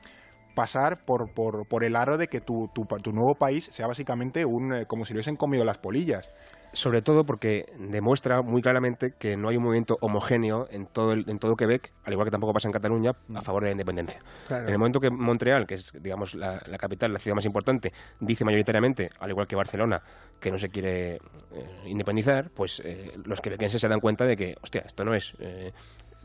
pasar 0.55 1.05
por, 1.07 1.33
por, 1.33 1.67
por 1.67 1.85
el 1.85 1.97
aro 1.97 2.19
de 2.19 2.29
que 2.29 2.43
tu, 2.43 2.69
tu, 2.75 2.85
tu 2.85 3.12
nuevo 3.12 3.35
país 3.35 3.69
sea 3.73 3.87
básicamente 3.87 4.45
un 4.45 4.75
eh, 4.75 4.87
como 4.87 5.07
si 5.07 5.15
le 5.15 5.19
hubiesen 5.19 5.37
comido 5.37 5.65
las 5.65 5.79
polillas. 5.79 6.29
Sobre 6.73 7.01
todo 7.01 7.25
porque 7.25 7.67
demuestra 7.79 8.43
muy 8.43 8.61
claramente 8.61 9.15
que 9.19 9.37
no 9.37 9.49
hay 9.49 9.57
un 9.57 9.63
movimiento 9.63 9.97
homogéneo 10.01 10.69
en 10.71 10.87
todo, 10.87 11.13
el, 11.13 11.25
en 11.29 11.39
todo 11.39 11.57
Quebec, 11.57 11.93
al 12.05 12.13
igual 12.13 12.27
que 12.27 12.31
tampoco 12.31 12.53
pasa 12.53 12.69
en 12.69 12.73
Cataluña, 12.73 13.15
a 13.35 13.41
favor 13.41 13.63
de 13.63 13.69
la 13.69 13.73
independencia. 13.73 14.21
En 14.51 14.69
el 14.69 14.79
momento 14.79 15.01
que 15.01 15.09
Montreal, 15.09 15.67
que 15.67 15.75
es 15.75 15.93
digamos 16.03 16.35
la, 16.35 16.63
la 16.67 16.79
capital, 16.79 17.13
la 17.13 17.19
ciudad 17.19 17.35
más 17.35 17.47
importante, 17.47 17.93
dice 18.21 18.45
mayoritariamente, 18.45 19.11
al 19.19 19.31
igual 19.31 19.47
que 19.47 19.57
Barcelona, 19.57 20.03
que 20.39 20.51
no 20.51 20.59
se 20.59 20.69
quiere 20.69 21.15
eh, 21.15 21.21
independizar, 21.87 22.51
pues 22.51 22.83
eh, 22.85 23.13
los 23.25 23.41
quebequenses 23.41 23.81
se 23.81 23.89
dan 23.89 24.01
cuenta 24.01 24.27
de 24.27 24.37
que, 24.37 24.57
hostia, 24.63 24.83
esto 24.85 25.05
no 25.05 25.15
es 25.15 25.33
eh, 25.39 25.73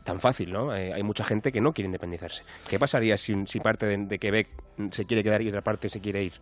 tan 0.04 0.20
fácil, 0.20 0.52
¿no? 0.52 0.74
Eh, 0.74 0.92
hay 0.92 1.02
mucha 1.02 1.24
gente 1.24 1.50
que 1.50 1.60
no 1.60 1.72
quiere 1.72 1.86
independizarse. 1.86 2.42
¿Qué 2.68 2.78
pasaría 2.78 3.16
si, 3.16 3.46
si 3.46 3.60
parte 3.60 3.86
de, 3.86 3.96
de 3.96 4.18
Quebec 4.18 4.48
se 4.90 5.06
quiere 5.06 5.22
quedar 5.22 5.40
y 5.40 5.48
otra 5.48 5.62
parte 5.62 5.88
se 5.88 6.00
quiere 6.00 6.24
ir? 6.24 6.34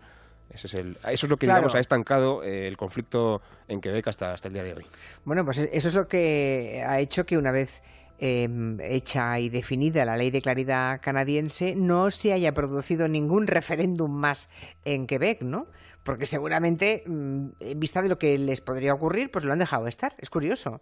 Ese 0.53 0.67
es 0.67 0.75
el, 0.75 0.97
eso 1.09 1.27
es 1.27 1.31
lo 1.31 1.37
que 1.37 1.47
Claro. 1.47 1.61
digamos 1.61 1.75
ha 1.75 1.81
estancado 1.81 2.43
eh, 2.43 2.67
el 2.67 2.77
conflicto 2.77 3.41
en 3.69 3.81
Quebec 3.81 4.09
hasta, 4.09 4.33
hasta 4.33 4.49
el 4.49 4.55
día 4.55 4.65
de 4.65 4.75
hoy. 4.75 4.87
Bueno, 5.25 5.45
pues 5.45 5.59
eso 5.59 5.89
es 5.89 5.95
lo 5.95 6.09
que 6.09 6.85
ha 6.87 6.99
hecho 7.01 7.25
que 7.25 7.39
una 7.39 7.53
vez 7.53 7.83
eh, 8.19 8.49
hecha 8.83 9.39
y 9.39 9.49
definida 9.49 10.05
la 10.05 10.17
ley 10.17 10.31
de 10.31 10.43
claridad 10.43 11.01
canadiense, 11.01 11.75
no 11.75 12.11
se 12.11 12.33
haya 12.35 12.53
producido 12.53 13.09
ningún 13.09 13.47
referéndum 13.47 14.11
más 14.11 14.49
en 14.85 15.07
Quebec, 15.07 15.41
¿no? 15.41 15.67
Porque 16.03 16.27
seguramente, 16.27 17.03
mm, 17.07 17.47
en 17.61 17.81
vista 17.81 18.03
de 18.03 18.09
lo 18.09 18.19
que 18.19 18.37
les 18.37 18.61
podría 18.61 18.93
ocurrir, 18.93 19.31
pues 19.31 19.45
lo 19.45 19.53
han 19.53 19.59
dejado 19.59 19.87
estar. 19.87 20.15
Es 20.19 20.29
curioso. 20.29 20.81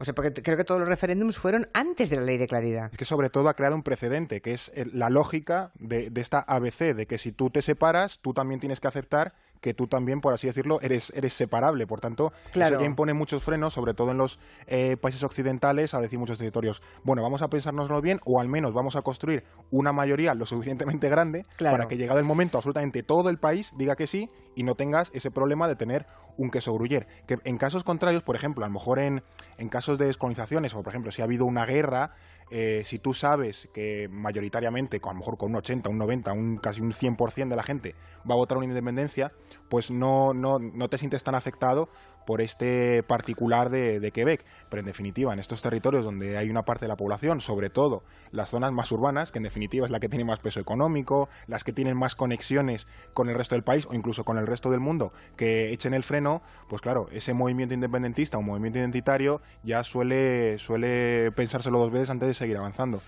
O 0.00 0.04
sea, 0.06 0.14
porque 0.14 0.32
creo 0.32 0.56
que 0.56 0.64
todos 0.64 0.80
los 0.80 0.88
referéndums 0.88 1.36
fueron 1.36 1.68
antes 1.74 2.08
de 2.08 2.16
la 2.16 2.22
ley 2.22 2.38
de 2.38 2.48
claridad. 2.48 2.88
Es 2.90 2.96
que 2.96 3.04
sobre 3.04 3.28
todo 3.28 3.50
ha 3.50 3.54
creado 3.54 3.74
un 3.76 3.82
precedente, 3.82 4.40
que 4.40 4.52
es 4.54 4.72
el- 4.74 4.90
la 4.98 5.10
lógica 5.10 5.72
de, 5.78 6.08
de 6.08 6.20
esta 6.22 6.40
ABC, 6.40 6.94
de 6.94 7.06
que 7.06 7.18
si 7.18 7.32
tú 7.32 7.50
te 7.50 7.60
separas, 7.60 8.18
tú 8.20 8.32
también 8.32 8.60
tienes 8.60 8.80
que 8.80 8.88
aceptar 8.88 9.34
que 9.60 9.74
tú 9.74 9.86
también, 9.86 10.20
por 10.20 10.32
así 10.32 10.46
decirlo, 10.46 10.80
eres, 10.80 11.12
eres 11.14 11.32
separable. 11.34 11.86
Por 11.86 12.00
tanto, 12.00 12.32
Claro. 12.52 12.76
eso 12.76 12.80
ya 12.80 12.86
impone 12.86 13.12
muchos 13.14 13.42
frenos, 13.42 13.74
sobre 13.74 13.94
todo 13.94 14.10
en 14.12 14.16
los 14.18 14.38
eh, 14.66 14.96
países 14.96 15.22
occidentales, 15.22 15.92
a 15.94 16.00
decir 16.00 16.18
muchos 16.18 16.38
territorios, 16.38 16.82
bueno, 17.04 17.22
vamos 17.22 17.42
a 17.42 17.50
pensárnoslo 17.50 18.00
bien 18.00 18.20
o 18.24 18.40
al 18.40 18.48
menos 18.48 18.72
vamos 18.72 18.96
a 18.96 19.02
construir 19.02 19.44
una 19.70 19.92
mayoría 19.92 20.34
lo 20.34 20.46
suficientemente 20.46 21.08
grande 21.08 21.44
Claro. 21.56 21.76
para 21.76 21.88
que 21.88 21.96
llegado 21.96 22.18
el 22.18 22.24
momento 22.24 22.58
absolutamente 22.58 23.02
todo 23.02 23.28
el 23.28 23.38
país 23.38 23.72
diga 23.76 23.96
que 23.96 24.06
sí 24.06 24.30
y 24.56 24.62
no 24.62 24.74
tengas 24.74 25.10
ese 25.14 25.30
problema 25.30 25.68
de 25.68 25.76
tener 25.76 26.06
un 26.36 26.50
queso 26.50 26.72
gruyer. 26.74 27.06
Que 27.26 27.38
en 27.44 27.58
casos 27.58 27.84
contrarios, 27.84 28.22
por 28.22 28.36
ejemplo, 28.36 28.64
a 28.64 28.68
lo 28.68 28.72
mejor 28.74 28.98
en, 28.98 29.22
en 29.58 29.68
casos 29.68 29.98
de 29.98 30.06
descolonizaciones 30.06 30.74
o 30.74 30.82
por 30.82 30.88
ejemplo 30.92 31.12
si 31.12 31.20
ha 31.20 31.24
habido 31.26 31.44
una 31.44 31.66
guerra, 31.66 32.12
eh, 32.50 32.82
si 32.84 32.98
tú 32.98 33.14
sabes 33.14 33.68
que 33.72 34.08
mayoritariamente, 34.10 35.00
a 35.02 35.12
lo 35.12 35.18
mejor 35.18 35.38
con 35.38 35.50
un 35.50 35.56
80, 35.56 35.88
un 35.88 35.98
90, 35.98 36.32
un 36.32 36.56
casi 36.56 36.80
un 36.80 36.92
100% 36.92 37.48
de 37.48 37.56
la 37.56 37.62
gente 37.62 37.94
va 38.28 38.34
a 38.34 38.38
votar 38.38 38.58
una 38.58 38.66
independencia, 38.66 39.32
pues 39.68 39.90
no, 39.90 40.34
no, 40.34 40.58
no 40.58 40.88
te 40.88 40.98
sientes 40.98 41.22
tan 41.22 41.34
afectado 41.34 41.88
por 42.26 42.40
este 42.40 43.02
particular 43.02 43.70
de, 43.70 43.98
de 44.00 44.12
Quebec. 44.12 44.44
Pero 44.68 44.80
en 44.80 44.86
definitiva, 44.86 45.32
en 45.32 45.38
estos 45.38 45.62
territorios 45.62 46.04
donde 46.04 46.36
hay 46.36 46.50
una 46.50 46.64
parte 46.64 46.84
de 46.84 46.88
la 46.88 46.96
población, 46.96 47.40
sobre 47.40 47.70
todo 47.70 48.02
las 48.30 48.50
zonas 48.50 48.72
más 48.72 48.92
urbanas, 48.92 49.32
que 49.32 49.38
en 49.38 49.44
definitiva 49.44 49.86
es 49.86 49.90
la 49.90 50.00
que 50.00 50.08
tiene 50.08 50.24
más 50.24 50.40
peso 50.40 50.60
económico, 50.60 51.28
las 51.46 51.64
que 51.64 51.72
tienen 51.72 51.96
más 51.96 52.14
conexiones 52.14 52.86
con 53.14 53.28
el 53.28 53.34
resto 53.34 53.54
del 53.54 53.64
país 53.64 53.86
o 53.86 53.94
incluso 53.94 54.24
con 54.24 54.38
el 54.38 54.46
resto 54.46 54.70
del 54.70 54.80
mundo, 54.80 55.12
que 55.36 55.72
echen 55.72 55.94
el 55.94 56.02
freno, 56.02 56.42
pues 56.68 56.82
claro, 56.82 57.08
ese 57.12 57.34
movimiento 57.34 57.74
independentista 57.74 58.38
o 58.38 58.42
movimiento 58.42 58.78
identitario 58.78 59.40
ya 59.62 59.82
suele, 59.82 60.58
suele 60.58 61.32
pensárselo 61.32 61.78
dos 61.78 61.90
veces 61.90 62.10
antes 62.10 62.28
de 62.28 62.34
seguir 62.40 62.56
avanzando. 62.56 63.00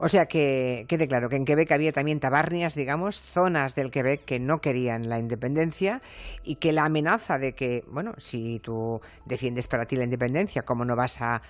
O 0.00 0.08
sea 0.08 0.26
que 0.26 0.84
quede 0.88 1.08
claro 1.08 1.28
que 1.28 1.34
en 1.34 1.44
Quebec 1.44 1.72
había 1.72 1.92
también 1.92 2.20
tabarnias, 2.20 2.76
digamos, 2.76 3.20
zonas 3.20 3.74
del 3.74 3.90
Quebec 3.90 4.24
que 4.24 4.38
no 4.38 4.60
querían 4.60 5.08
la 5.08 5.18
independencia 5.18 6.00
y 6.44 6.54
que 6.56 6.70
la 6.72 6.84
amenaza 6.84 7.36
de 7.36 7.52
que, 7.54 7.84
bueno, 7.88 8.14
si 8.18 8.60
tú 8.60 9.00
defiendes 9.24 9.66
para 9.66 9.86
ti 9.86 9.96
la 9.96 10.04
independencia, 10.04 10.62
¿cómo 10.62 10.84
no 10.84 10.94
vas 10.94 11.18
a, 11.20 11.42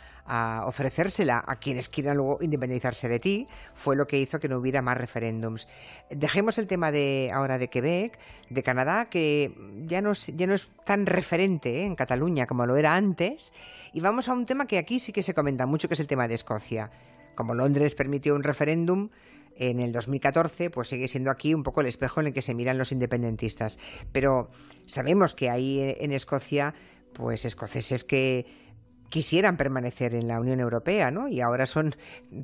ofrecérsela 0.66 1.42
a 1.46 1.56
quienes 1.56 1.88
quieran 1.88 2.16
luego 2.16 2.38
independizarse 2.40 3.08
de 3.08 3.18
ti? 3.20 3.48
Fue 3.74 3.96
lo 3.96 4.06
que 4.06 4.18
hizo 4.18 4.40
que 4.40 4.48
no 4.48 4.58
hubiera 4.58 4.80
más 4.82 4.96
referéndums. 4.96 5.68
Dejemos 6.10 6.56
el 6.58 6.66
tema 6.66 6.90
de 6.90 7.30
ahora 7.32 7.58
de 7.58 7.68
Quebec, 7.68 8.18
de 8.48 8.62
Canadá, 8.62 9.08
que 9.10 9.52
ya 9.86 10.00
no, 10.00 10.12
es- 10.12 10.32
ya 10.34 10.46
no 10.46 10.54
es 10.54 10.70
tan 10.86 11.04
referente 11.06 11.80
¿eh? 11.80 11.84
en 11.84 11.94
Cataluña 11.96 12.46
como 12.46 12.64
lo 12.66 12.76
era 12.76 12.94
antes, 12.94 13.52
y 13.92 14.00
vamos 14.00 14.28
a 14.28 14.32
un 14.32 14.46
tema 14.46 14.66
que 14.66 14.78
aquí 14.78 15.00
sí 15.00 15.12
que 15.12 15.22
se 15.22 15.34
comenta 15.34 15.66
mucho, 15.66 15.86
que 15.88 15.94
es 15.94 16.00
el 16.00 16.06
tema 16.06 16.26
de 16.28 16.34
Escocia 16.34 16.90
como 17.38 17.54
Londres 17.54 17.94
permitió 17.94 18.34
un 18.34 18.42
referéndum 18.42 19.10
en 19.54 19.78
el 19.78 19.92
2014, 19.92 20.70
pues 20.70 20.88
sigue 20.88 21.06
siendo 21.06 21.30
aquí 21.30 21.54
un 21.54 21.62
poco 21.62 21.82
el 21.82 21.86
espejo 21.86 22.18
en 22.18 22.26
el 22.26 22.32
que 22.32 22.42
se 22.42 22.52
miran 22.52 22.78
los 22.78 22.90
independentistas. 22.90 23.78
Pero 24.10 24.50
sabemos 24.86 25.36
que 25.36 25.48
hay 25.48 25.78
eh, 25.78 25.98
en 26.00 26.10
Escocia, 26.10 26.74
pues 27.12 27.44
escoceses 27.44 28.02
que 28.02 28.44
quisieran 29.08 29.56
permanecer 29.56 30.16
en 30.16 30.26
la 30.26 30.40
Unión 30.40 30.58
Europea, 30.58 31.12
¿no? 31.12 31.28
Y 31.28 31.40
ahora 31.40 31.66
son 31.66 31.94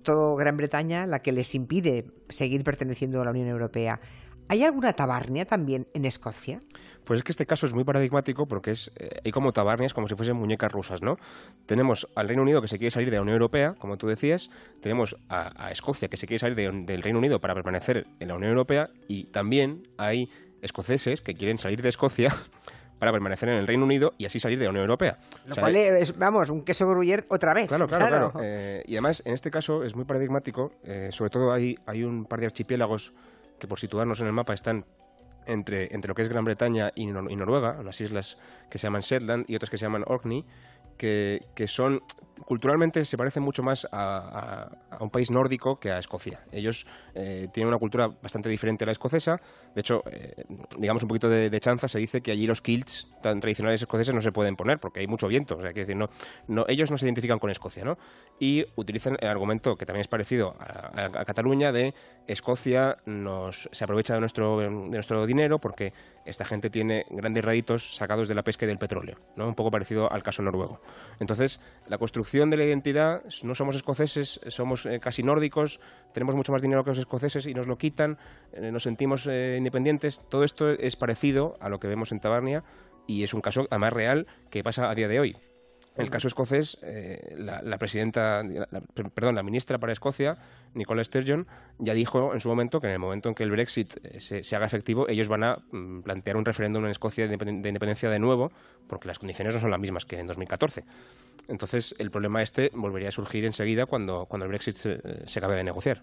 todo 0.04 0.36
Gran 0.36 0.56
Bretaña 0.56 1.06
la 1.06 1.22
que 1.22 1.32
les 1.32 1.56
impide 1.56 2.06
seguir 2.28 2.62
perteneciendo 2.62 3.20
a 3.20 3.24
la 3.24 3.32
Unión 3.32 3.48
Europea. 3.48 3.98
¿Hay 4.46 4.62
alguna 4.62 4.92
tabarnia 4.92 5.44
también 5.44 5.88
en 5.92 6.04
Escocia? 6.04 6.62
Pues 7.04 7.18
es 7.18 7.24
que 7.24 7.32
este 7.32 7.46
caso 7.46 7.66
es 7.66 7.74
muy 7.74 7.84
paradigmático 7.84 8.46
porque 8.46 8.70
es 8.70 8.90
eh, 8.96 9.20
hay 9.24 9.30
como 9.30 9.52
tabarnias, 9.52 9.92
como 9.94 10.08
si 10.08 10.14
fuesen 10.14 10.36
muñecas 10.36 10.72
rusas, 10.72 11.02
¿no? 11.02 11.16
Tenemos 11.66 12.08
al 12.14 12.28
Reino 12.28 12.42
Unido 12.42 12.62
que 12.62 12.68
se 12.68 12.78
quiere 12.78 12.90
salir 12.90 13.10
de 13.10 13.16
la 13.16 13.22
Unión 13.22 13.34
Europea, 13.34 13.74
como 13.78 13.96
tú 13.96 14.06
decías, 14.06 14.50
tenemos 14.80 15.16
a, 15.28 15.52
a 15.66 15.70
Escocia 15.70 16.08
que 16.08 16.16
se 16.16 16.26
quiere 16.26 16.38
salir 16.38 16.56
de- 16.56 16.70
del 16.84 17.02
Reino 17.02 17.18
Unido 17.18 17.40
para 17.40 17.54
permanecer 17.54 18.06
en 18.20 18.28
la 18.28 18.34
Unión 18.34 18.50
Europea 18.50 18.90
y 19.08 19.24
también 19.24 19.86
hay 19.98 20.30
escoceses 20.62 21.20
que 21.20 21.34
quieren 21.34 21.58
salir 21.58 21.82
de 21.82 21.90
Escocia 21.90 22.34
para 22.98 23.12
permanecer 23.12 23.50
en 23.50 23.56
el 23.56 23.66
Reino 23.66 23.84
Unido 23.84 24.14
y 24.16 24.24
así 24.24 24.40
salir 24.40 24.58
de 24.58 24.64
la 24.64 24.70
Unión 24.70 24.84
Europea. 24.84 25.18
Lo 25.44 25.52
O 25.52 25.54
sea, 25.56 25.62
cual 25.62 25.76
es, 25.76 26.16
vamos, 26.16 26.48
un 26.48 26.64
queso 26.64 26.88
gruyer 26.88 27.26
otra 27.28 27.52
vez. 27.52 27.68
Claro, 27.68 27.86
claro, 27.86 28.06
claro. 28.06 28.32
Eh, 28.42 28.82
y 28.86 28.94
además, 28.94 29.22
en 29.26 29.34
este 29.34 29.50
caso 29.50 29.84
es 29.84 29.94
muy 29.94 30.06
paradigmático. 30.06 30.72
eh, 30.84 31.08
sobre 31.10 31.28
todo 31.30 31.52
hay, 31.52 31.76
hay 31.86 32.02
un 32.04 32.24
par 32.24 32.40
de 32.40 32.46
archipiélagos 32.46 33.12
que, 33.58 33.66
por 33.66 33.78
situarnos 33.78 34.20
en 34.20 34.26
el 34.28 34.32
mapa, 34.32 34.54
están 34.54 34.86
entre, 35.46 35.94
entre 35.94 36.08
lo 36.08 36.14
que 36.14 36.22
es 36.22 36.28
Gran 36.28 36.44
Bretaña 36.44 36.92
y, 36.94 37.06
Nor- 37.06 37.30
y 37.30 37.36
Noruega, 37.36 37.76
unas 37.80 38.00
islas 38.00 38.38
que 38.70 38.78
se 38.78 38.86
llaman 38.86 39.02
Shetland 39.02 39.44
y 39.48 39.56
otras 39.56 39.70
que 39.70 39.78
se 39.78 39.84
llaman 39.86 40.04
Orkney, 40.06 40.44
que, 40.96 41.40
que 41.54 41.68
son 41.68 42.02
culturalmente 42.46 43.04
se 43.04 43.16
parecen 43.16 43.42
mucho 43.42 43.62
más 43.62 43.86
a, 43.92 44.68
a- 44.90 44.96
a 44.96 45.02
un 45.02 45.10
país 45.10 45.30
nórdico 45.30 45.78
que 45.78 45.90
a 45.90 45.98
Escocia. 45.98 46.40
Ellos 46.52 46.84
eh, 47.14 47.48
tienen 47.52 47.68
una 47.68 47.78
cultura 47.78 48.08
bastante 48.08 48.48
diferente 48.48 48.84
a 48.84 48.86
la 48.86 48.92
escocesa. 48.92 49.40
De 49.74 49.80
hecho, 49.80 50.02
eh, 50.10 50.44
digamos 50.78 51.02
un 51.02 51.08
poquito 51.08 51.28
de, 51.28 51.48
de 51.48 51.60
chanza, 51.60 51.88
se 51.88 51.98
dice 51.98 52.20
que 52.20 52.32
allí 52.32 52.46
los 52.46 52.60
kilts 52.60 53.08
tan 53.22 53.40
tradicionales 53.40 53.80
escoceses 53.82 54.14
no 54.14 54.20
se 54.20 54.32
pueden 54.32 54.56
poner 54.56 54.78
porque 54.78 55.00
hay 55.00 55.06
mucho 55.06 55.26
viento. 55.28 55.56
O 55.56 55.62
sea, 55.62 55.72
decir, 55.72 55.96
no, 55.96 56.10
no, 56.48 56.64
ellos 56.68 56.90
no 56.90 56.98
se 56.98 57.06
identifican 57.06 57.38
con 57.38 57.50
Escocia, 57.50 57.84
¿no? 57.84 57.98
Y 58.38 58.66
utilizan 58.76 59.16
el 59.20 59.28
argumento 59.28 59.76
que 59.76 59.86
también 59.86 60.02
es 60.02 60.08
parecido 60.08 60.54
a- 60.58 61.06
a 61.20 61.24
Cataluña 61.24 61.72
de 61.72 61.94
Escocia 62.26 62.96
nos, 63.06 63.68
se 63.72 63.84
aprovecha 63.84 64.14
de 64.14 64.20
nuestro, 64.20 64.58
de 64.58 64.70
nuestro 64.70 65.24
dinero 65.26 65.58
porque 65.60 65.92
esta 66.24 66.44
gente 66.44 66.68
tiene 66.70 67.06
grandes 67.10 67.44
réditos 67.44 67.94
sacados 67.96 68.28
de 68.28 68.34
la 68.34 68.42
pesca 68.42 68.64
y 68.64 68.68
del 68.68 68.78
petróleo, 68.78 69.18
¿no? 69.36 69.46
Un 69.46 69.54
poco 69.54 69.70
parecido 69.70 70.10
al 70.12 70.22
caso 70.22 70.42
noruego. 70.42 70.80
Entonces, 71.20 71.60
la 71.88 71.98
construcción 71.98 72.50
de 72.50 72.56
la 72.56 72.64
identidad, 72.64 73.22
no 73.42 73.54
somos 73.54 73.76
escoceses, 73.76 74.40
somos 74.48 74.86
eh, 74.86 75.00
casi 75.00 75.22
nórdicos, 75.22 75.80
tenemos 76.12 76.34
mucho 76.34 76.52
más 76.52 76.62
dinero 76.62 76.84
que 76.84 76.90
los 76.90 76.98
escoceses 76.98 77.46
y 77.46 77.54
nos 77.54 77.66
lo 77.66 77.78
quitan, 77.78 78.18
eh, 78.52 78.70
nos 78.70 78.82
sentimos 78.82 79.26
eh, 79.26 79.56
independientes. 79.58 80.22
Todo 80.28 80.44
esto 80.44 80.70
es 80.70 80.96
parecido 80.96 81.56
a 81.60 81.68
lo 81.68 81.78
que 81.80 81.88
vemos 81.88 82.12
en 82.12 82.20
Tabarnia 82.20 82.64
y 83.06 83.22
es 83.22 83.34
un 83.34 83.40
caso, 83.40 83.66
además, 83.70 83.92
real 83.92 84.26
que 84.50 84.64
pasa 84.64 84.90
a 84.90 84.94
día 84.94 85.08
de 85.08 85.20
hoy. 85.20 85.36
El 85.96 86.10
caso 86.10 86.26
escocés, 86.26 86.76
eh, 86.82 87.36
la, 87.38 87.78
presidenta, 87.78 88.42
la- 88.42 88.66
perdón, 89.14 89.36
la 89.36 89.44
ministra 89.44 89.78
para 89.78 89.92
Escocia, 89.92 90.36
Nicola 90.74 91.04
Sturgeon, 91.04 91.46
ya 91.78 91.94
dijo 91.94 92.34
en 92.34 92.40
su 92.40 92.48
momento 92.48 92.80
que 92.80 92.88
en 92.88 92.94
el 92.94 92.98
momento 92.98 93.28
en 93.28 93.36
que 93.36 93.44
el 93.44 93.50
Brexit 93.52 93.94
eh, 94.02 94.18
se, 94.20 94.56
haga 94.56 94.66
efectivo, 94.66 95.08
ellos 95.08 95.28
van 95.28 95.44
a 95.44 95.58
mm, 95.70 96.00
plantear 96.00 96.36
un 96.36 96.44
referéndum 96.44 96.84
en 96.84 96.90
Escocia 96.90 97.28
de, 97.28 97.38
independen- 97.38 97.60
de 97.62 97.68
independencia 97.68 98.10
de 98.10 98.18
nuevo, 98.18 98.50
porque 98.88 99.06
las 99.06 99.20
condiciones 99.20 99.54
no 99.54 99.60
son 99.60 99.70
las 99.70 99.78
mismas 99.78 100.04
que 100.04 100.18
en 100.18 100.26
2014. 100.26 100.82
Entonces, 101.46 101.94
el 101.98 102.10
problema 102.10 102.42
este 102.42 102.70
volvería 102.74 103.10
a 103.10 103.12
surgir 103.12 103.44
enseguida 103.44 103.86
cuando, 103.86 104.26
cuando 104.26 104.46
el 104.46 104.48
Brexit 104.50 104.74
se, 104.76 105.00
se 105.28 105.38
acabe 105.38 105.54
de 105.56 105.62
negociar. 105.64 106.02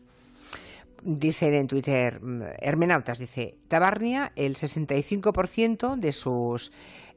Dicen 1.03 1.55
en 1.55 1.67
Twitter, 1.67 2.21
mm, 2.21 2.43
Hermenautas, 2.59 3.17
dice, 3.17 3.55
Tabarnia, 3.67 4.31
el 4.35 4.55
65% 4.55 5.95
de 5.95 6.11
sus 6.11 6.71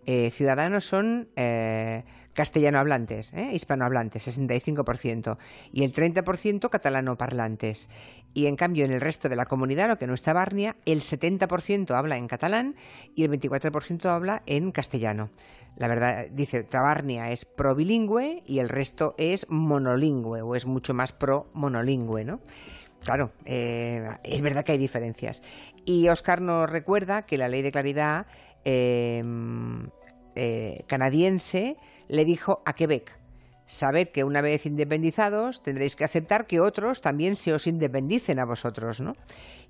eh, 0.06 0.30
ciudadanos 0.30 0.84
son 0.84 1.28
eh, 1.36 2.04
castellanohablantes, 2.34 3.32
¿eh? 3.32 3.50
hispanohablantes, 3.52 4.26
65%, 4.28 5.38
y 5.72 5.84
el 5.84 5.92
30% 5.92 6.68
catalanoparlantes. 6.68 7.88
Y 8.34 8.46
en 8.46 8.56
cambio, 8.56 8.84
en 8.84 8.92
el 8.92 9.00
resto 9.00 9.28
de 9.28 9.36
la 9.36 9.46
comunidad, 9.46 9.88
lo 9.88 9.98
que 9.98 10.06
no 10.06 10.14
es 10.14 10.22
Tabarnia, 10.22 10.76
el 10.84 11.00
70% 11.00 11.94
habla 11.94 12.16
en 12.16 12.28
catalán 12.28 12.74
y 13.14 13.24
el 13.24 13.30
24% 13.30 14.06
habla 14.06 14.42
en 14.46 14.72
castellano. 14.72 15.30
La 15.76 15.88
verdad, 15.88 16.26
dice, 16.30 16.64
Tabarnia 16.64 17.30
es 17.30 17.44
probilingüe 17.44 18.42
y 18.46 18.58
el 18.58 18.68
resto 18.68 19.14
es 19.16 19.46
monolingüe, 19.48 20.42
o 20.42 20.54
es 20.54 20.66
mucho 20.66 20.94
más 20.94 21.12
pro 21.12 21.48
monolingüe, 21.54 22.24
¿no? 22.24 22.40
Claro, 23.04 23.32
eh, 23.44 24.02
es 24.22 24.40
verdad 24.40 24.64
que 24.64 24.72
hay 24.72 24.78
diferencias. 24.78 25.42
Y 25.84 26.08
Oscar 26.08 26.40
nos 26.40 26.70
recuerda 26.70 27.22
que 27.22 27.36
la 27.36 27.48
ley 27.48 27.60
de 27.60 27.70
claridad 27.70 28.26
eh, 28.64 29.22
eh, 30.36 30.84
canadiense 30.86 31.76
le 32.08 32.24
dijo 32.24 32.62
a 32.64 32.72
Quebec, 32.74 33.18
sabed 33.66 34.08
que 34.08 34.24
una 34.24 34.42
vez 34.42 34.66
independizados 34.66 35.62
tendréis 35.62 35.96
que 35.96 36.04
aceptar 36.04 36.46
que 36.46 36.60
otros 36.60 37.00
también 37.00 37.34
se 37.34 37.52
os 37.54 37.66
independicen 37.66 38.38
a 38.38 38.44
vosotros, 38.44 39.00
¿no? 39.00 39.14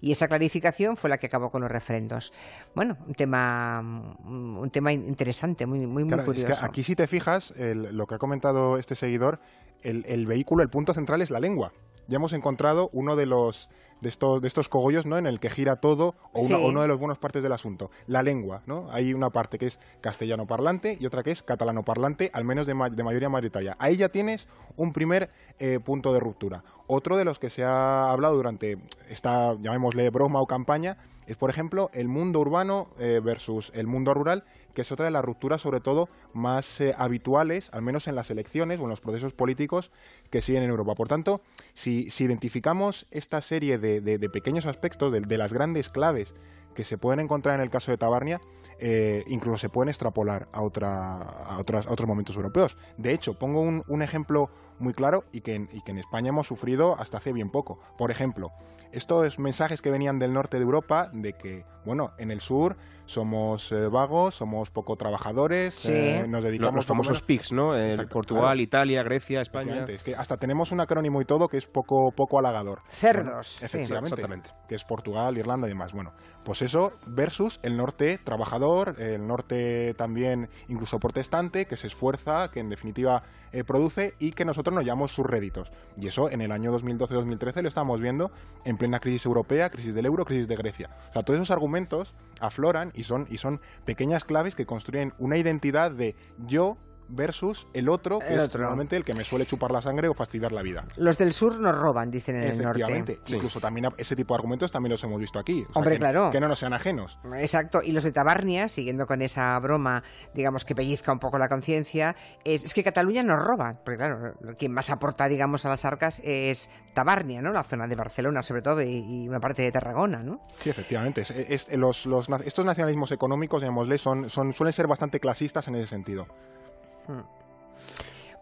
Y 0.01 0.11
esa 0.11 0.27
clarificación 0.27 0.97
fue 0.97 1.09
la 1.11 1.19
que 1.19 1.27
acabó 1.27 1.51
con 1.51 1.63
los 1.63 1.71
referendos. 1.71 2.33
Bueno, 2.75 2.97
un 3.07 3.15
tema, 3.15 3.81
un 3.81 4.69
tema 4.73 4.93
interesante, 4.93 5.65
muy, 5.67 5.87
muy, 5.87 6.05
muy 6.05 6.19
es 6.19 6.25
curioso. 6.25 6.47
que 6.47 6.55
aquí 6.67 6.83
si 6.83 6.97
te 6.97 7.07
fijas, 7.07 7.53
el- 7.57 7.97
lo 7.97 8.07
que 8.07 8.17
ha 8.17 8.19
comentado 8.19 8.79
este 8.79 8.95
seguidor, 8.97 9.39
el, 9.83 10.05
el 10.07 10.27
vehículo, 10.27 10.63
el 10.63 10.71
punto 10.71 10.93
central 10.93 11.23
es 11.23 11.31
la 11.31 11.39
lengua. 11.41 11.73
Ya 12.09 12.17
hemos 12.17 12.33
encontrado 12.33 12.91
uno 12.93 13.17
de 13.17 13.27
los 13.27 13.69
de 14.01 14.11
estos, 14.11 14.43
de 14.43 14.49
estos 14.49 14.69
cogollos 14.69 15.07
¿no? 15.07 15.17
en 15.17 15.27
el 15.27 15.41
que 15.41 15.49
gira 15.49 15.77
todo 15.77 16.15
o, 16.35 16.41
una- 16.41 16.59
Sí. 16.59 16.63
o 16.65 16.69
uno 16.69 16.83
de 16.83 16.89
los 16.89 16.99
buenos 16.99 17.17
partes 17.17 17.43
del 17.43 17.53
asunto. 17.53 17.91
La 18.07 18.23
lengua, 18.23 18.61
¿no? 18.67 18.89
Hay 18.93 19.15
una 19.15 19.31
parte 19.31 19.57
que 19.57 19.65
es 19.65 19.81
castellano 20.03 20.47
parlante 20.47 20.99
y 21.01 21.07
otra 21.07 21.23
que 21.23 21.31
es 21.31 21.43
catalano 21.43 21.85
parlante, 21.85 22.31
al 22.35 22.45
menos 22.45 22.67
de, 22.67 22.75
ma- 22.75 22.91
de 22.91 23.03
mayoría 23.03 23.31
mayoritaria. 23.31 23.77
Ahí 23.79 23.97
ya 23.97 24.11
tienes 24.11 24.47
un 24.77 24.93
primer 24.93 25.31
eh, 25.59 25.81
punto 25.83 26.13
de 26.13 26.21
ruptura. 26.21 26.65
Otro 26.87 27.17
de 27.17 27.25
los 27.25 27.39
que 27.39 27.49
se 27.49 27.65
ha 27.65 28.11
hablado 28.11 28.37
durante 28.37 28.77
esta, 29.09 29.55
llamémosle 29.59 30.11
broma 30.11 30.41
o 30.43 30.47
campaña, 30.47 30.99
es 31.27 31.37
por 31.39 31.49
ejemplo 31.49 31.89
el 31.95 32.09
mundo 32.09 32.41
urbano 32.41 32.89
eh, 32.99 33.23
versus 33.25 33.73
el 33.75 33.87
mundo 33.87 34.13
rural, 34.13 34.45
que 34.75 34.83
es 34.83 34.93
otra 34.93 35.07
de 35.07 35.11
las 35.11 35.25
rupturas 35.25 35.63
sobre 35.63 35.81
todo 35.81 36.09
más 36.33 36.81
eh, 36.81 36.95
habituales, 36.99 37.71
al 37.73 37.83
menos 37.83 38.09
en 38.09 38.15
las 38.15 38.31
elecciones 38.31 38.81
o 38.81 38.83
en 38.83 38.91
los 38.91 39.01
procesos 39.01 39.33
políticos 39.33 39.91
que 40.31 40.43
siguen 40.43 40.63
en 40.63 40.71
Europa. 40.71 40.95
Por 40.95 41.09
tanto, 41.09 41.41
si, 41.73 42.09
identificamos 42.19 43.07
esta 43.11 43.41
serie 43.41 43.79
de, 43.79 44.31
pequeños 44.31 44.67
aspectos, 44.67 45.13
de, 45.13 45.39
las 45.39 45.53
grandes 45.53 45.89
claves 45.89 46.35
que 46.75 46.85
se 46.85 46.99
pueden 46.99 47.21
encontrar 47.21 47.55
en 47.55 47.61
el 47.61 47.71
caso 47.71 47.93
de 47.93 47.99
Tabarnia, 47.99 48.41
eh, 48.81 49.23
incluso 49.29 49.59
se 49.59 49.69
pueden 49.69 49.89
extrapolar 49.89 50.49
a, 50.53 50.63
otra, 50.63 51.23
a, 51.23 51.59
otros 51.59 52.07
momentos 52.07 52.35
europeos. 52.35 52.77
De 52.97 53.13
hecho, 53.13 53.39
pongo 53.39 53.61
un, 53.61 54.03
ejemplo 54.03 54.51
muy 54.81 54.93
claro 54.93 55.25
y 55.33 55.41
que 55.43 55.55
en 55.55 55.99
España 55.99 56.31
hemos 56.31 56.49
sufrido 56.49 56.99
hasta 56.99 57.19
hace 57.19 57.33
bien 57.33 57.51
poco. 57.51 57.79
Por 57.97 58.11
ejemplo, 58.11 58.53
estos 58.95 59.41
mensajes 59.41 59.83
que 59.83 59.91
venían 59.91 60.21
del 60.21 60.33
norte 60.33 60.57
de 60.57 60.63
Europa 60.63 61.11
de 61.13 61.33
que, 61.33 61.65
bueno, 61.85 62.13
en 62.19 62.31
el 62.31 62.41
sur 62.41 62.77
somos 63.07 63.71
eh, 63.73 63.89
vagos, 63.89 64.35
somos 64.37 64.71
poco 64.71 64.97
trabajadores, 64.97 65.75
Sí. 65.75 65.93
eh, 65.93 66.27
nos 66.29 66.43
dedicamos 66.43 66.75
los 66.77 66.87
famosos 66.87 67.23
PICs, 67.23 67.53
¿no? 67.53 67.77
Eh, 67.77 67.91
Exacto, 67.93 68.13
Portugal, 68.13 68.43
claro. 68.45 68.61
Italia, 68.61 69.03
Grecia, 69.03 69.41
España. 69.41 69.85
Es 69.89 70.03
que 70.03 70.15
hasta 70.17 70.37
tenemos 70.37 70.73
un 70.73 70.81
acrónimo 70.81 71.21
y 71.21 71.25
todo 71.25 71.49
que 71.49 71.57
es 71.57 71.67
poco, 71.67 72.13
poco 72.17 72.39
halagador. 72.39 72.81
Cerdos, 72.89 73.25
Bueno, 73.25 73.43
sí. 73.43 73.65
efectivamente. 73.65 74.15
Exactamente. 74.15 74.51
Que 74.69 74.75
es 74.75 74.85
Portugal, 74.85 75.37
Irlanda 75.37 75.67
y 75.67 75.71
demás. 75.71 75.93
Bueno, 75.93 76.13
pues 76.45 76.63
eso 76.63 76.93
versus 77.07 77.61
el 77.63 77.77
norte 77.77 78.19
trabajador, 78.19 78.95
el 78.99 79.27
norte 79.27 79.95
también 79.95 80.49
incluso 80.69 80.99
protestante, 80.99 81.67
que 81.67 81.77
se 81.77 81.87
esfuerza, 81.89 82.51
que 82.51 82.61
en 82.61 82.69
definitiva 82.71 83.23
eh, 83.53 83.63
produce 83.65 84.15
y 84.19 84.33
que 84.33 84.45
nosotros 84.45 84.75
nos 84.75 84.85
llamamos 84.85 85.13
sus 85.13 85.27
réditos. 85.27 85.71
Y 86.01 86.09
eso 86.09 86.31
en 86.31 86.41
el 86.41 86.51
año 86.53 86.73
2012-2013 86.77 87.63
lo 87.63 87.69
estamos 87.69 88.01
viendo 88.01 88.31
en 88.65 88.77
plena 88.77 88.99
crisis 88.99 89.27
europea, 89.27 89.71
crisis 89.71 89.95
del 89.95 90.07
euro, 90.07 90.25
crisis 90.25 90.49
de 90.49 90.57
Grecia. 90.57 90.91
O 91.11 91.13
sea, 91.13 91.23
todos 91.23 91.39
esos 91.39 91.51
argumentos 91.51 92.15
afloran 92.41 92.91
y 92.95 93.03
son, 93.03 93.27
y 93.31 93.37
son 93.37 93.61
pequeñas 93.85 94.25
claves 94.25 94.55
que 94.55 94.67
construyen 94.67 95.13
una 95.19 95.37
identidad 95.37 95.91
de 95.91 96.17
yo 96.39 96.79
versus 97.09 97.67
el 97.75 97.89
otro, 97.89 98.19
que 98.19 98.29
El 98.29 98.39
es 98.39 98.45
otro. 98.45 98.61
normalmente 98.61 98.97
el 98.97 99.05
que 99.05 99.15
me 99.15 99.25
suele 99.25 99.47
chupar 99.47 99.71
la 99.71 99.83
sangre 99.83 100.09
o 100.09 100.15
fastidiar 100.15 100.53
la 100.53 100.63
vida. 100.63 100.85
Los 100.97 101.19
del 101.19 101.33
sur 101.33 101.59
nos 101.61 101.77
roban, 101.77 102.11
dicen 102.11 102.37
en 102.37 102.43
el 102.45 102.59
norte. 102.63 102.81
Efectivamente. 102.81 103.19
Sí. 103.25 103.37
Incluso 103.37 103.61
también 103.61 103.89
ese 103.97 104.17
tipo 104.17 104.35
de 104.35 104.39
argumentos 104.39 104.71
también 104.73 104.91
los 104.93 105.05
hemos 105.05 105.21
visto 105.21 105.39
aquí. 105.39 105.63
O 105.69 105.73
sea, 105.73 105.81
Hombre, 105.81 105.95
que, 105.95 105.99
claro. 106.01 106.31
Que 106.31 106.41
no 106.41 106.49
nos 106.49 106.59
sean 106.59 106.73
ajenos. 106.73 107.19
Exacto, 107.37 107.81
y 107.85 107.93
los 107.93 108.05
de 108.05 108.13
Tabarnia, 108.13 108.69
siguiendo 108.69 109.07
con 109.07 109.23
esa 109.23 109.59
broma, 109.59 110.03
digamos 110.35 110.65
que 110.65 110.75
pellizca 110.75 111.13
un 111.13 111.19
poco 111.19 111.39
la 111.39 111.49
conciencia, 111.49 112.17
es, 112.45 112.65
es 112.65 112.75
que 112.75 112.83
Cataluña 112.83 113.23
nos 113.23 113.43
roba, 113.43 113.73
porque 113.85 113.97
claro, 113.99 114.35
quien 114.59 114.73
más 114.73 114.91
aporta, 114.91 115.29
digamos, 115.29 115.65
a 115.67 115.69
las 115.69 115.85
arcas 115.85 116.21
es 116.25 116.71
Tabarnia, 116.95 117.43
¿no? 117.43 117.53
La 117.53 117.65
zona 117.65 117.87
de 117.87 117.97
Barcelona, 117.97 118.43
sobre 118.43 118.63
todo, 118.63 118.83
y, 118.83 119.05
y 119.25 119.29
una 119.29 119.41
parte 119.41 119.63
de 119.63 119.71
Tarragona, 119.73 120.23
¿no? 120.23 120.41
Sí, 120.57 120.71
efectivamente. 120.71 121.21
Es- 121.23 121.31
es- 121.31 121.73
los, 121.77 122.07
los 122.07 122.29
estos 122.45 122.65
nacionalismos 122.65 123.13
económicos, 123.13 123.63
llamémosle, 123.63 123.99
son, 123.99 124.29
son, 124.31 124.53
suelen 124.53 124.73
ser 124.73 124.87
bastante 124.87 125.21
clasistas 125.21 125.67
en 125.69 125.77
ese 125.77 125.87
sentido. 125.89 126.27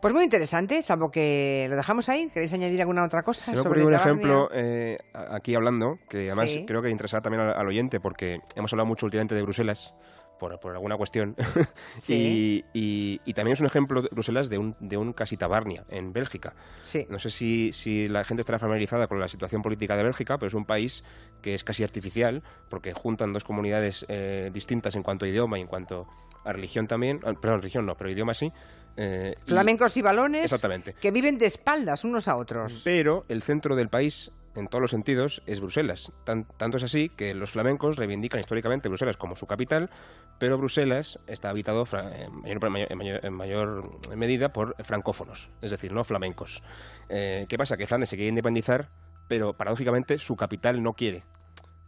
Pues 0.00 0.12
muy 0.14 0.24
interesante, 0.24 0.82
salvo 0.82 1.10
que 1.12 1.66
lo 1.70 1.76
dejamos 1.76 2.08
ahí. 2.08 2.28
¿Queréis 2.34 2.52
añadir 2.52 2.80
alguna 2.80 3.04
otra 3.04 3.22
cosa? 3.22 3.44
Se 3.44 3.52
me 3.52 3.62
sobre 3.62 3.84
un 3.84 3.94
ejemplo 3.94 4.48
eh, 4.52 4.98
aquí 5.14 5.54
hablando, 5.54 5.98
que 6.08 6.26
además 6.26 6.50
Sí. 6.50 6.64
creo 6.66 6.82
que 6.82 6.90
interesará 6.90 7.20
también 7.22 7.42
al, 7.42 7.54
al 7.56 7.66
oyente, 7.68 8.00
porque 8.00 8.40
hemos 8.56 8.72
hablado 8.72 8.86
mucho 8.86 9.06
últimamente 9.06 9.36
de 9.36 9.42
Bruselas, 9.42 9.94
por, 10.42 10.58
por 10.58 10.72
alguna 10.72 10.96
cuestión, 10.96 11.36
Sí. 12.00 12.64
y, 12.74 12.78
y- 12.80 13.20
y 13.24 13.34
también 13.34 13.52
es 13.52 13.60
un 13.60 13.66
ejemplo 13.66 14.02
de 14.02 14.08
Bruselas 14.10 14.50
de 14.50 14.58
un, 14.58 14.74
de 14.80 14.96
un 14.96 15.12
casi 15.12 15.36
Tabarnia, 15.36 15.84
en 15.88 16.12
Bélgica. 16.12 16.54
Sí. 16.82 17.06
No 17.08 17.20
sé 17.20 17.30
si, 17.30 17.72
si 17.72 18.08
la 18.08 18.24
gente 18.24 18.40
estará 18.40 18.58
familiarizada 18.58 19.06
con 19.06 19.20
la 19.20 19.28
situación 19.28 19.62
política 19.62 19.96
de 19.96 20.02
Bélgica, 20.02 20.38
pero 20.38 20.48
es 20.48 20.54
un 20.54 20.64
país 20.64 21.04
que 21.42 21.54
es 21.54 21.62
casi 21.62 21.84
artificial, 21.84 22.42
porque 22.68 22.92
juntan 22.92 23.32
dos 23.32 23.44
comunidades 23.44 24.04
eh, 24.08 24.50
distintas 24.52 24.96
en 24.96 25.04
cuanto 25.04 25.24
a 25.24 25.28
idioma 25.28 25.58
y 25.58 25.60
en 25.60 25.68
cuanto 25.68 26.08
a 26.44 26.52
religión 26.52 26.88
también. 26.88 27.20
Ah, 27.24 27.32
Perdón, 27.40 27.60
religión 27.60 27.86
no, 27.86 27.96
pero 27.96 28.10
idioma 28.10 28.34
sí. 28.34 28.50
eh, 28.96 29.36
y- 29.46 29.50
Flamencos 29.50 29.96
y 29.96 30.02
balones 30.02 30.44
Exactamente. 30.44 30.94
que 30.94 31.12
viven 31.12 31.38
de 31.38 31.46
espaldas 31.46 32.02
unos 32.04 32.26
a 32.26 32.34
otros. 32.36 32.82
Pero 32.84 33.24
el 33.28 33.42
centro 33.42 33.76
del 33.76 33.88
país, 33.88 34.32
en 34.54 34.68
todos 34.68 34.82
los 34.82 34.90
sentidos, 34.90 35.42
es 35.46 35.60
Bruselas. 35.60 36.12
Tan- 36.24 36.44
tanto 36.56 36.76
es 36.76 36.82
así 36.82 37.08
que 37.08 37.34
los 37.34 37.50
flamencos 37.52 37.96
reivindican 37.96 38.40
históricamente 38.40 38.88
Bruselas 38.88 39.16
como 39.16 39.36
su 39.36 39.46
capital, 39.46 39.90
pero 40.38 40.58
Bruselas 40.58 41.18
está 41.26 41.50
habitado 41.50 41.84
en, 42.14 42.40
mayor, 42.42 42.96
mayor- 42.96 43.30
mayor 43.30 44.16
medida 44.16 44.52
por 44.52 44.76
francófonos, 44.84 45.50
es 45.62 45.70
decir, 45.70 45.92
no 45.92 46.04
flamencos. 46.04 46.62
Eh, 47.08 47.46
¿Qué 47.48 47.56
pasa? 47.58 47.76
Que 47.76 47.86
Flandes 47.86 48.10
se 48.10 48.16
quiere 48.16 48.28
independizar, 48.28 48.90
pero 49.28 49.54
paradójicamente 49.56 50.18
su 50.18 50.36
capital 50.36 50.82
no 50.82 50.92
quiere. 50.94 51.24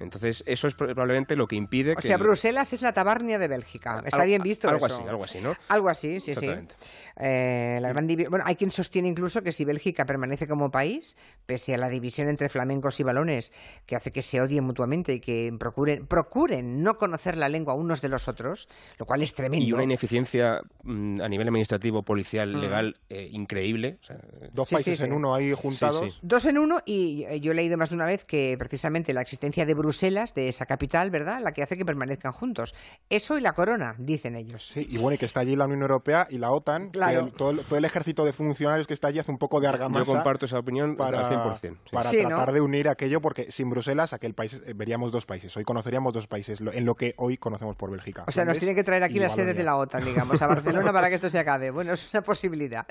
Entonces, 0.01 0.43
eso 0.47 0.67
es 0.67 0.75
probablemente 0.75 1.37
lo 1.37 1.47
que 1.47 1.57
impide 1.57 1.93
O 1.93 1.97
que... 1.97 2.03
sea, 2.03 2.17
el- 2.17 2.23
Bruselas 2.23 2.73
es 2.73 2.83
la 2.83 2.93
Tabarnia 2.93 3.39
de 3.39 3.49
Bélgica. 3.49 4.03
Está 4.05 4.17
algo- 4.17 4.27
bien 4.27 4.43
visto 4.43 4.69
Algo 4.69 4.87
eso. 4.87 4.97
así, 4.99 5.09
algo 5.09 5.25
así, 5.25 5.41
¿no? 5.41 5.55
Algo 5.69 5.89
así, 5.89 6.15
sí, 6.21 6.21
sí. 6.21 6.31
Exactamente. 6.33 6.75
Eh, 7.17 7.79
la 7.81 7.89
gran 7.91 8.09
divi- 8.09 8.29
bueno, 8.29 8.45
hay 8.47 8.57
quien 8.57 8.71
sostiene 8.71 9.09
incluso 9.09 9.43
que 9.43 9.53
si 9.53 9.65
Bélgica 9.65 10.05
permanece 10.05 10.49
como 10.49 10.71
país, 10.71 11.17
pese 11.47 11.75
a 11.75 11.79
la 11.79 11.89
división 11.89 12.29
entre 12.29 12.49
flamencos 12.49 12.99
y 13.01 13.05
balones, 13.05 13.53
que 13.87 13.95
hace 13.97 14.11
que 14.11 14.23
se 14.23 14.41
odien 14.41 14.65
mutuamente 14.65 15.13
y 15.15 15.21
que 15.21 15.53
procuren, 15.59 16.07
procuren 16.07 16.83
no 16.83 16.97
conocer 16.97 17.37
la 17.37 17.49
lengua 17.49 17.75
unos 17.75 18.01
de 18.03 18.09
los 18.09 18.27
otros, 18.29 18.69
lo 18.99 19.07
cual 19.07 19.23
es 19.23 19.35
tremendo. 19.35 19.65
Y 19.67 19.73
una 19.73 19.85
ineficiencia 19.85 20.61
mm, 20.83 21.21
a 21.23 21.29
nivel 21.29 21.47
administrativo, 21.49 22.03
policial, 22.03 22.55
Mm. 22.57 22.61
legal, 22.61 22.97
eh, 23.09 23.29
increíble. 23.31 23.99
O 24.03 24.05
sea, 24.07 24.19
Dos 24.53 24.69
Sí, 24.69 24.75
países 24.75 24.99
sí, 24.99 25.03
sí. 25.05 25.09
en 25.09 25.13
uno 25.15 25.35
ahí 25.35 25.53
juntados. 25.53 26.13
sí. 26.15 26.19
Dos 26.23 26.47
en 26.47 26.59
uno, 26.59 26.81
y 26.85 27.25
eh, 27.29 27.41
yo 27.41 27.53
he 27.53 27.55
leído 27.55 27.77
más 27.77 27.91
de 27.91 27.97
una 27.97 28.07
vez 28.07 28.25
que 28.25 28.57
precisamente 28.59 29.13
la 29.13 29.21
existencia 29.23 29.65
de 29.65 29.75
Bruselas, 29.75 29.94
de 30.35 30.49
esa 30.49 30.67
capital, 30.67 31.11
¿verdad?, 31.11 31.41
la 31.43 31.53
que 31.53 31.63
hace 31.63 31.77
que 31.77 31.85
permanezcan 31.85 32.33
juntos. 32.33 32.75
Eso 33.09 33.37
y 33.39 33.41
la 33.41 33.53
corona, 33.53 33.95
dicen 33.99 34.37
ellos. 34.37 34.67
Sí, 34.69 34.87
y 34.91 34.99
bueno, 34.99 35.15
y 35.15 35.19
que 35.19 35.27
está 35.27 35.41
allí 35.41 35.57
la 35.57 35.65
Unión 35.65 35.83
Europea 35.83 36.27
y 36.31 36.39
la 36.39 36.51
OTAN, 36.51 36.85
que 36.87 36.91
Claro. 36.99 37.21
el- 37.27 37.33
todo, 37.33 37.51
el, 37.51 37.59
todo 37.61 37.79
el 37.79 37.85
ejército 37.85 38.25
de 38.25 38.33
funcionarios 38.33 38.87
que 38.87 38.95
está 38.95 39.09
allí 39.09 39.19
hace 39.19 39.31
un 39.31 39.39
poco 39.39 39.61
de 39.61 39.69
argamasa 39.69 40.05
Yo 40.05 40.13
comparto 40.15 40.47
esa 40.47 40.59
opinión 40.59 40.97
para, 40.97 41.27
al 41.29 41.33
100%. 41.59 41.61
sí. 41.61 41.91
para 41.93 42.11
Sí, 42.11 42.23
¿no? 42.23 42.29
tratar 42.29 42.53
de 42.53 42.61
unir 42.61 42.89
aquello, 42.89 43.21
porque 43.21 43.51
sin 43.51 43.71
Bruselas 43.71 44.13
aquel 44.13 44.35
país 44.35 44.61
eh, 44.67 44.73
veríamos 44.75 45.13
dos 45.13 45.27
países. 45.27 45.57
Hoy 45.57 45.65
conoceríamos 45.65 46.13
dos 46.13 46.27
países, 46.27 46.61
lo- 46.61 46.73
en 46.73 46.85
lo 46.85 46.95
que 46.95 47.15
hoy 47.19 47.37
conocemos 47.37 47.77
por 47.77 47.91
Bélgica. 47.91 48.25
O 48.27 48.31
sea, 48.33 48.45
nos 48.45 48.55
Flandes 48.55 48.59
tiene 48.61 48.75
que 48.75 48.85
traer 48.85 49.03
aquí 49.05 49.19
la 49.19 49.29
sede 49.29 49.45
Valonia. 49.47 49.59
de 49.59 49.65
la 49.65 49.77
OTAN, 49.77 50.05
digamos, 50.05 50.41
a 50.43 50.47
Barcelona 50.47 50.93
para 50.93 51.09
que 51.09 51.15
esto 51.17 51.31
se 51.31 51.39
acabe. 51.39 51.71
Bueno, 51.71 51.93
es 51.93 52.13
una 52.13 52.23
posibilidad. 52.23 52.87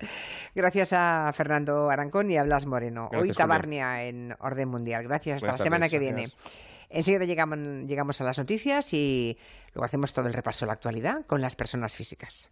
Gracias 0.56 0.94
a 0.94 1.32
Fernando 1.34 1.90
Arancón 1.90 2.30
y 2.32 2.38
a 2.38 2.44
Blas 2.44 2.66
Moreno. 2.66 3.06
Hoy 3.12 3.18
Gracias, 3.28 3.38
Tabarnia 3.38 4.04
en 4.06 4.36
Orden 4.40 4.70
Mundial. 4.70 5.04
Gracias. 5.04 5.36
Hasta 5.38 5.48
Buenas 5.48 5.60
la 5.60 5.64
semana 5.64 5.86
tardes, 5.86 5.92
que 5.92 6.00
viene. 6.00 6.28
Enseguida 6.94 7.26
llegamos, 7.26 7.58
llegamos 7.88 8.22
a 8.22 8.24
las 8.24 8.38
noticias 8.38 8.94
y 8.94 9.38
luego 9.74 9.86
hacemos 9.86 10.14
todo 10.14 10.28
el 10.28 10.34
repaso 10.34 10.66
de 10.66 10.68
la 10.68 10.74
actualidad 10.74 11.26
con 11.26 11.42
las 11.42 11.56
personas 11.56 11.96
físicas. 11.96 12.50